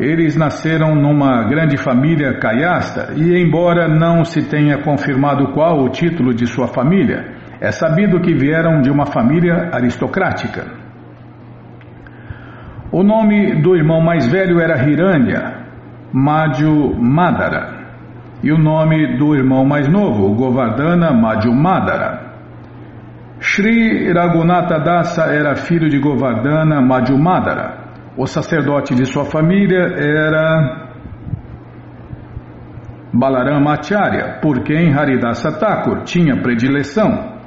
[0.00, 6.32] Eles nasceram numa grande família caiasta e, embora não se tenha confirmado qual o título
[6.32, 10.64] de sua família, é sabido que vieram de uma família aristocrática.
[12.90, 15.66] O nome do irmão mais velho era Hiranya,
[16.10, 17.78] Madhu Madara.
[18.42, 22.30] E o nome do irmão mais novo, Govardhana Madhu Madara.
[23.38, 27.79] Sri Raghunatha Dasa era filho de Govardhana Madhu Madara.
[28.16, 30.88] O sacerdote de sua família era
[33.12, 37.38] Balarama Acharya, por quem Haridasa Thakur tinha predileção.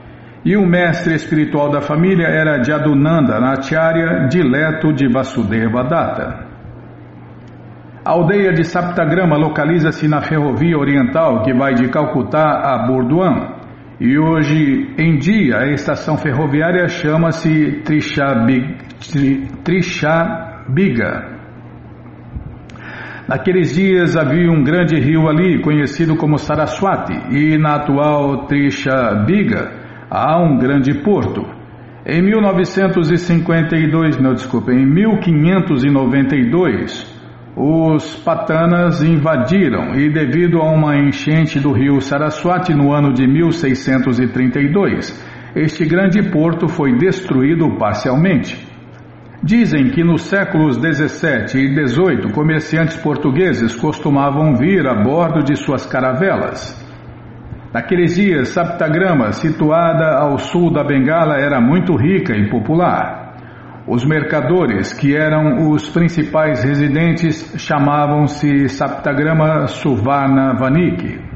[0.46, 6.48] E o mestre espiritual da família era Jadunanda Acharya, dileto de Vasudeva Datta.
[8.06, 13.54] A aldeia de Saptagrama localiza-se na ferrovia oriental que vai de Calcutá a Burduan.
[14.00, 17.82] E hoje em dia a estação ferroviária chama-se
[20.64, 21.44] Trishabiga.
[23.28, 29.72] Naqueles dias havia um grande rio ali, conhecido como Saraswati, e na atual Trishabiga
[30.10, 31.46] há um grande porto.
[32.06, 37.14] Em 1952, não desculpa, em 1592,
[37.56, 45.32] os patanas invadiram e, devido a uma enchente do rio Saraswati no ano de 1632,
[45.56, 48.63] este grande porto foi destruído parcialmente.
[49.46, 55.86] Dizem que nos séculos 17 e 18 comerciantes portugueses costumavam vir a bordo de suas
[55.86, 56.82] caravelas.
[57.74, 63.36] Naqueles dias, Saptagrama, situada ao sul da Bengala, era muito rica e popular.
[63.86, 71.33] Os mercadores, que eram os principais residentes, chamavam-se Saptagrama Suvarna Vanik.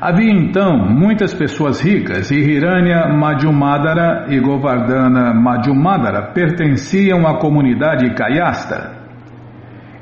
[0.00, 8.94] Havia então muitas pessoas ricas e Hiranya Madhumadara e Govardhana Madhumadara pertenciam à comunidade Kayasta.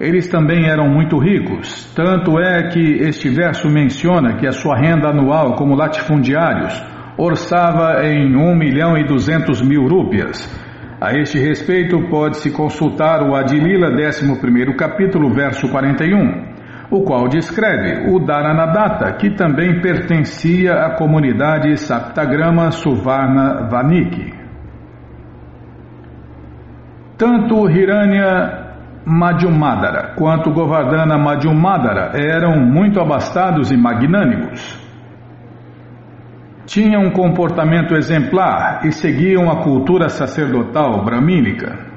[0.00, 5.10] Eles também eram muito ricos, tanto é que este verso menciona que a sua renda
[5.10, 6.82] anual como latifundiários
[7.16, 10.50] orçava em 1 milhão e 200 mil rúpias,
[11.04, 16.53] a este respeito, pode-se consultar o Adilila, 11 capítulo, verso 41,
[16.96, 24.32] o qual descreve o Dharanadatta, que também pertencia à comunidade Saptagrama Suvarna Vaniki.
[27.18, 28.64] Tanto Hiranya
[29.06, 34.82] Madhyumadara quanto Govardhana Madhyumadara eram muito abastados e magnânimos.
[36.66, 41.93] Tinham um comportamento exemplar e seguiam a cultura sacerdotal bramínica.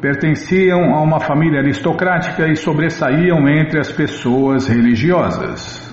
[0.00, 5.88] Pertenciam a uma família aristocrática e sobressaíam entre as pessoas religiosas.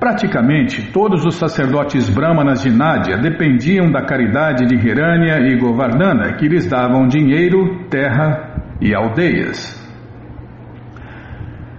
[0.00, 6.48] Praticamente todos os sacerdotes brahmanas de Nádia dependiam da caridade de Hiranya e Govardhana, que
[6.48, 9.80] lhes davam dinheiro, terra e aldeias.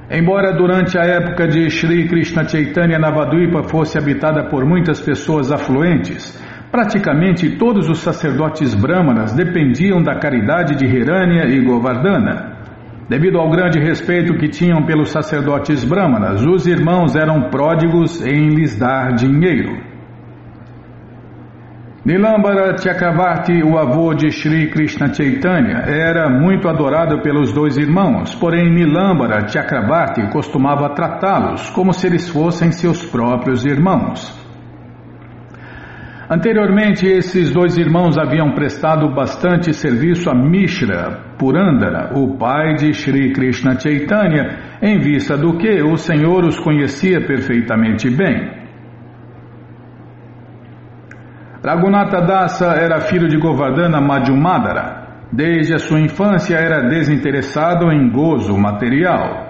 [0.10, 6.40] Embora durante a época de Sri Krishna Chaitanya Navadvipa fosse habitada por muitas pessoas afluentes,
[6.74, 12.52] praticamente todos os sacerdotes brahmanas dependiam da caridade de Hiranya e Govardhana.
[13.08, 18.76] Devido ao grande respeito que tinham pelos sacerdotes brahmanas, os irmãos eram pródigos em lhes
[18.76, 19.84] dar dinheiro.
[22.04, 28.74] Nilambara Chakravarti, o avô de Sri Krishna Chaitanya, era muito adorado pelos dois irmãos, porém
[28.74, 34.43] Nilambara Chakravarti costumava tratá-los como se eles fossem seus próprios irmãos.
[36.30, 43.34] Anteriormente, esses dois irmãos haviam prestado bastante serviço a Mishra Purandara, o pai de Sri
[43.34, 48.64] Krishna Chaitanya, em vista do que o Senhor os conhecia perfeitamente bem.
[51.64, 55.04] Raghunatha Dasa era filho de Govardhana Madhyumadara.
[55.32, 59.43] Desde a sua infância era desinteressado em gozo material.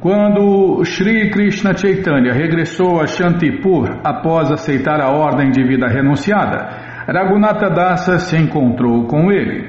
[0.00, 7.68] Quando Sri Krishna Chaitanya regressou a Shantipur após aceitar a ordem de vida renunciada, Raghunatha
[7.68, 9.68] Dasa se encontrou com ele.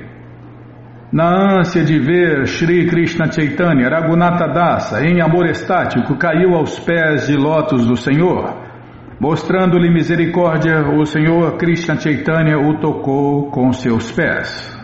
[1.12, 7.28] Na ânsia de ver Sri Krishna Chaitanya, Raghunatha Dasa, em amor estático, caiu aos pés
[7.28, 8.56] de lótus do Senhor.
[9.20, 14.81] Mostrando-lhe misericórdia, o Senhor Krishna Chaitanya o tocou com seus pés.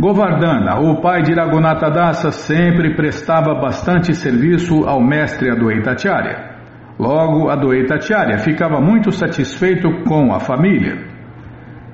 [0.00, 6.56] Govardhana, o pai de Raghunatha Dasa, sempre prestava bastante serviço ao mestre Adwaitacharya.
[6.96, 10.98] Logo, Adwaitacharya ficava muito satisfeito com a família.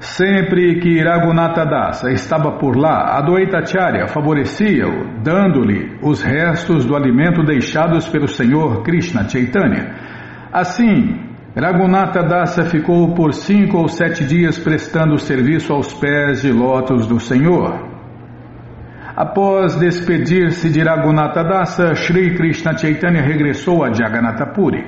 [0.01, 8.07] Sempre que Raghunatha Dasa estava por lá, Adwaitacharya favorecia-o, dando-lhe os restos do alimento deixados
[8.07, 9.95] pelo Senhor Krishna Chaitanya.
[10.53, 11.21] Assim,
[11.57, 17.19] Raghunatha Dasa ficou por cinco ou sete dias prestando serviço aos pés de lótus do
[17.19, 17.94] Senhor.
[19.17, 24.85] Após despedir-se de Raghunatha Dasa, Sri Krishna Chaitanya regressou a Jagannatha Puri.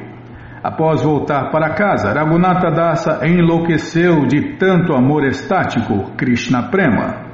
[0.64, 7.24] Após voltar para casa, Raghunatha Dasa enlouqueceu de tanto amor estático, Krishna Prema.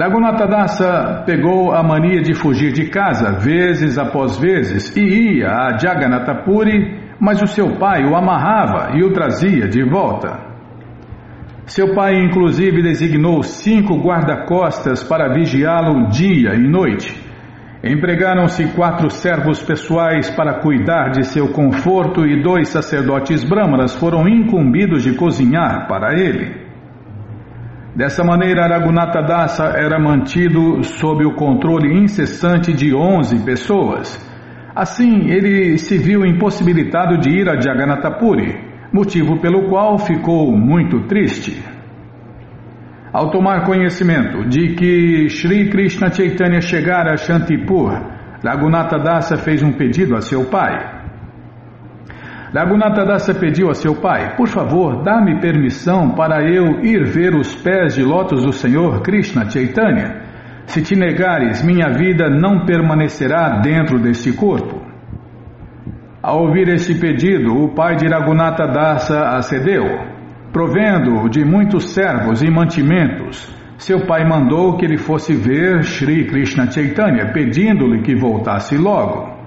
[0.00, 5.76] Raghunatha Dasa pegou a mania de fugir de casa vezes após vezes e ia a
[5.76, 10.47] Jagannatha Puri, mas o seu pai o amarrava e o trazia de volta.
[11.68, 17.14] Seu pai, inclusive, designou cinco guarda-costas para vigiá-lo dia e noite.
[17.84, 25.02] Empregaram-se quatro servos pessoais para cuidar de seu conforto e dois sacerdotes brahmanas foram incumbidos
[25.02, 26.56] de cozinhar para ele.
[27.94, 34.18] Dessa maneira, Raghunatha Dasa era mantido sob o controle incessante de onze pessoas.
[34.74, 41.06] Assim, ele se viu impossibilitado de ir a Jagannatha Puri, motivo pelo qual ficou muito
[41.06, 41.62] triste.
[43.12, 47.92] Ao tomar conhecimento de que Sri Krishna Chaitanya chegara a Shantipur,
[48.44, 50.98] Raghunatha Dasa fez um pedido a seu pai.
[52.54, 57.54] Raghunatha Dasa pediu a seu pai, por favor, dá-me permissão para eu ir ver os
[57.54, 60.22] pés de lótus do Senhor Krishna Chaitanya.
[60.66, 64.77] Se te negares, minha vida não permanecerá dentro deste corpo.
[66.28, 69.86] Ao ouvir este pedido, o pai de Raghunatha Dasa acedeu.
[70.52, 76.70] Provendo de muitos servos e mantimentos, seu pai mandou que ele fosse ver Sri Krishna
[76.70, 79.38] Chaitanya, pedindo-lhe que voltasse logo.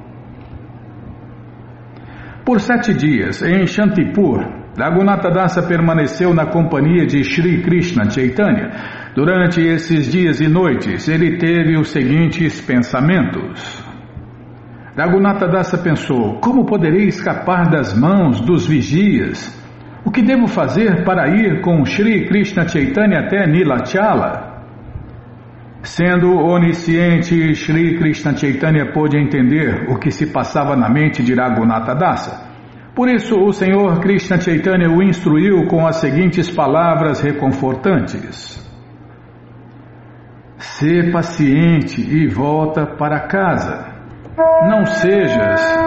[2.43, 4.43] Por sete dias, em Shantipur,
[4.75, 8.71] Raghunatha Dasa permaneceu na companhia de Sri Krishna Chaitanya.
[9.13, 13.90] Durante esses dias e noites, ele teve os seguintes pensamentos.
[14.95, 19.59] Raghunatha Dasa pensou: como poderei escapar das mãos dos vigias?
[20.03, 24.51] O que devo fazer para ir com Sri Krishna Chaitanya até Nilachala?
[25.83, 31.95] Sendo onisciente, Sri Krishna Chaitanya pôde entender o que se passava na mente de Raghunatha
[31.95, 32.51] Dasa.
[32.93, 38.59] Por isso, o Senhor Krishna Chaitanya o instruiu com as seguintes palavras reconfortantes:
[40.57, 44.00] Sê paciente e volta para casa.
[44.69, 45.81] Não sejas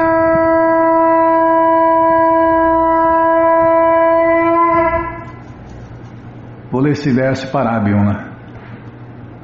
[6.74, 8.12] Vou ler esse verso para Parabiona.
[8.12, 8.30] Né?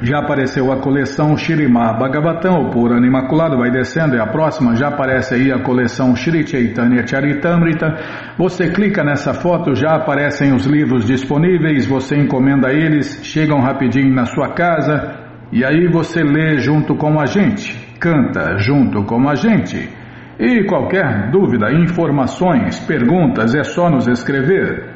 [0.00, 4.74] Já apareceu a coleção Shirimá Bhagavatam, o Purana Imaculado, vai descendo, é a próxima.
[4.76, 7.96] Já aparece aí a coleção Shri Chaitanya Charitamrita.
[8.38, 14.24] Você clica nessa foto, já aparecem os livros disponíveis, você encomenda eles, chegam rapidinho na
[14.24, 15.18] sua casa
[15.52, 20.02] e aí você lê junto com a gente, canta junto com a gente.
[20.38, 24.94] E qualquer dúvida, informações, perguntas, é só nos escrever.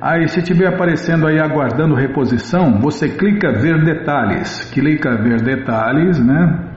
[0.00, 4.70] Aí, se estiver aparecendo aí aguardando reposição, você clica ver detalhes.
[4.72, 6.68] Clica ver detalhes, né?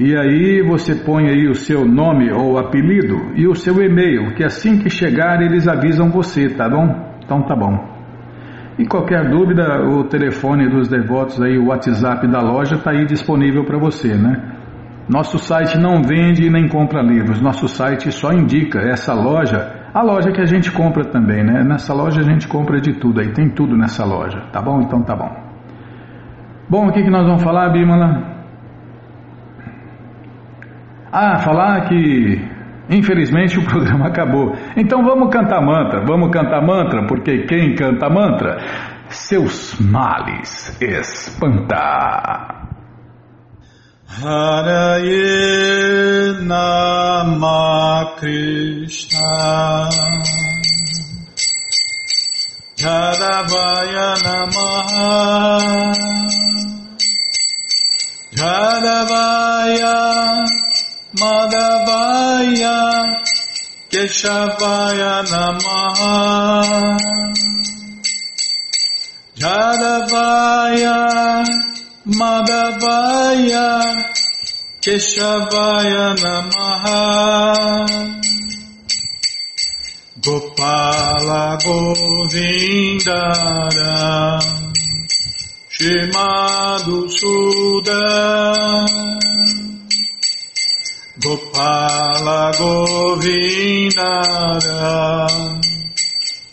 [0.00, 4.42] E aí você põe aí o seu nome ou apelido e o seu e-mail, que
[4.42, 7.14] assim que chegar eles avisam você, tá bom?
[7.22, 7.92] Então tá bom.
[8.78, 13.64] E qualquer dúvida, o telefone dos devotos aí, o WhatsApp da loja está aí disponível
[13.64, 14.61] para você, né?
[15.08, 20.32] Nosso site não vende nem compra livros, nosso site só indica essa loja a loja
[20.32, 21.62] que a gente compra também, né?
[21.62, 24.80] Nessa loja a gente compra de tudo, aí tem tudo nessa loja, tá bom?
[24.80, 25.30] Então tá bom.
[26.66, 28.32] Bom, o que, que nós vamos falar, Bimala?
[31.12, 32.40] Ah, falar que
[32.88, 34.54] infelizmente o programa acabou.
[34.74, 38.56] Então vamos cantar mantra, vamos cantar mantra, porque quem canta mantra,
[39.08, 42.61] seus males espanta.
[44.20, 45.24] Haraye
[46.44, 49.32] Nama Krishna.
[52.76, 55.14] Jadavaya Namaha.
[58.36, 59.96] Jadavaya
[61.16, 62.78] Madhavaya
[63.90, 66.16] Keshavaya Namaha.
[69.40, 70.98] Jadavaya
[72.06, 73.68] Madhavaya
[74.82, 77.02] Keshavaya Namaha.
[80.22, 82.38] Gopala Govindara
[85.68, 88.04] Shimadu Suda
[91.18, 94.06] Gopala Govindara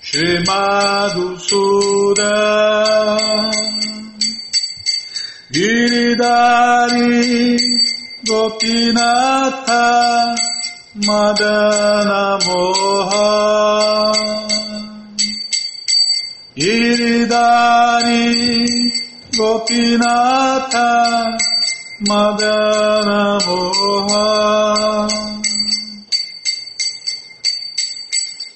[0.01, 2.33] Shimadu Suda
[5.51, 7.17] Giridari
[8.23, 9.85] Gopinatha
[11.07, 13.29] Madana Moha
[16.55, 18.29] Giridari
[19.37, 20.89] Gopinatha
[22.07, 24.27] Madana Moha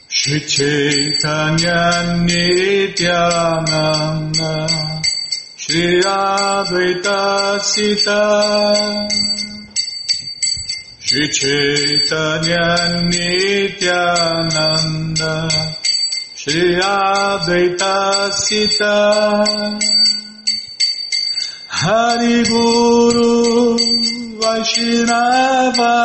[0.10, 1.82] Shri Chaitanya
[2.26, 3.54] Nityananda
[5.74, 6.06] Shri
[7.60, 8.22] Sita
[11.00, 12.68] Shri Chaitanya
[13.10, 14.14] Nityananda
[16.36, 17.98] Shri Advaita
[18.34, 19.44] Sita
[21.70, 23.34] Hari Guru
[24.38, 25.98] Vaishnava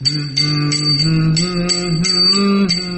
[0.00, 0.38] Mm-hmm.
[0.38, 1.98] mm-hmm, mm-hmm,
[2.38, 2.97] mm-hmm.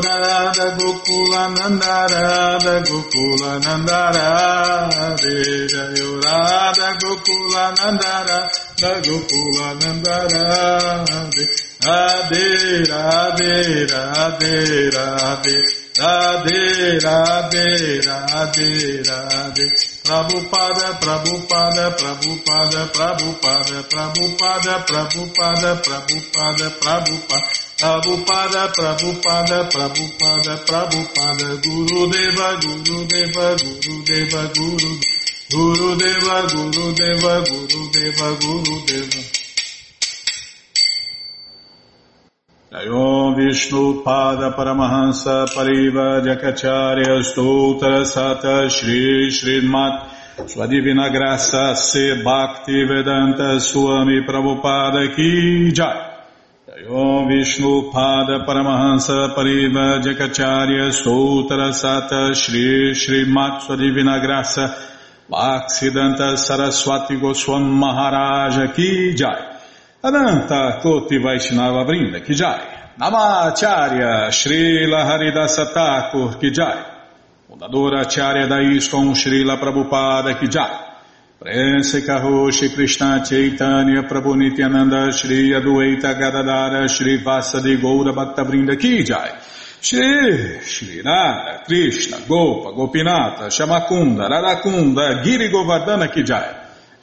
[0.00, 5.16] Radha Gokula Nanda Radha Gokula Nanda Radha
[5.72, 11.20] Jayo Radha Gokula Nanda Radha Gokula Nanda Radha
[11.86, 12.46] Radhe
[12.90, 13.54] Radhe
[13.92, 14.54] Radhe
[14.96, 15.56] Radhe
[16.00, 17.66] Radhe Radhe
[18.06, 27.18] Radhe Radhe Prabhupada Prabhupada Prabhupada Prabhupada Prabhupada Prabhupada Prabhupada Prabhupada
[27.82, 34.92] Prabhupada Prabhupada Prabhupada Prabhupada Guru Deva Guru Deva Guru Deva Guru
[35.50, 39.35] Guru Deva Guru Deva Guru Deva Guru Deva
[43.36, 50.48] Vishnu Pada Paramahansa Pariva Jakacharya Stoutra Sata Shri Srimat.
[50.48, 56.14] Sua Divina Graça Se Bhakti Vedanta Swami Prabhupada Ki Jai.
[56.88, 63.62] Om Vishnu Pada Paramahansa Pariva Jakacharya Stoutra Sata Shri Srimat.
[63.62, 64.74] Sua Divina Graça
[65.30, 69.56] Bhaksidanta Saraswati Goswam Maharaja Ki Jai.
[70.06, 76.82] Ananta Koti Vaishnava Brinda Kijai, Namacharya Srila Haridasa Thakur Kijai,
[77.46, 80.94] Fundadora Acharya da Srila Prabhupada Kijai,
[81.38, 89.42] Prense Karoshi Krishna Chaitanya Prabhu Nityananda Shri Adueita Gadadara Shri Vasadi Goura Bhakta Brinda Kijai,
[89.78, 96.65] Shri Shri Nada Krishna Gopa Gopinata Shamakunda Radakunda Giri Govardhana Kijai,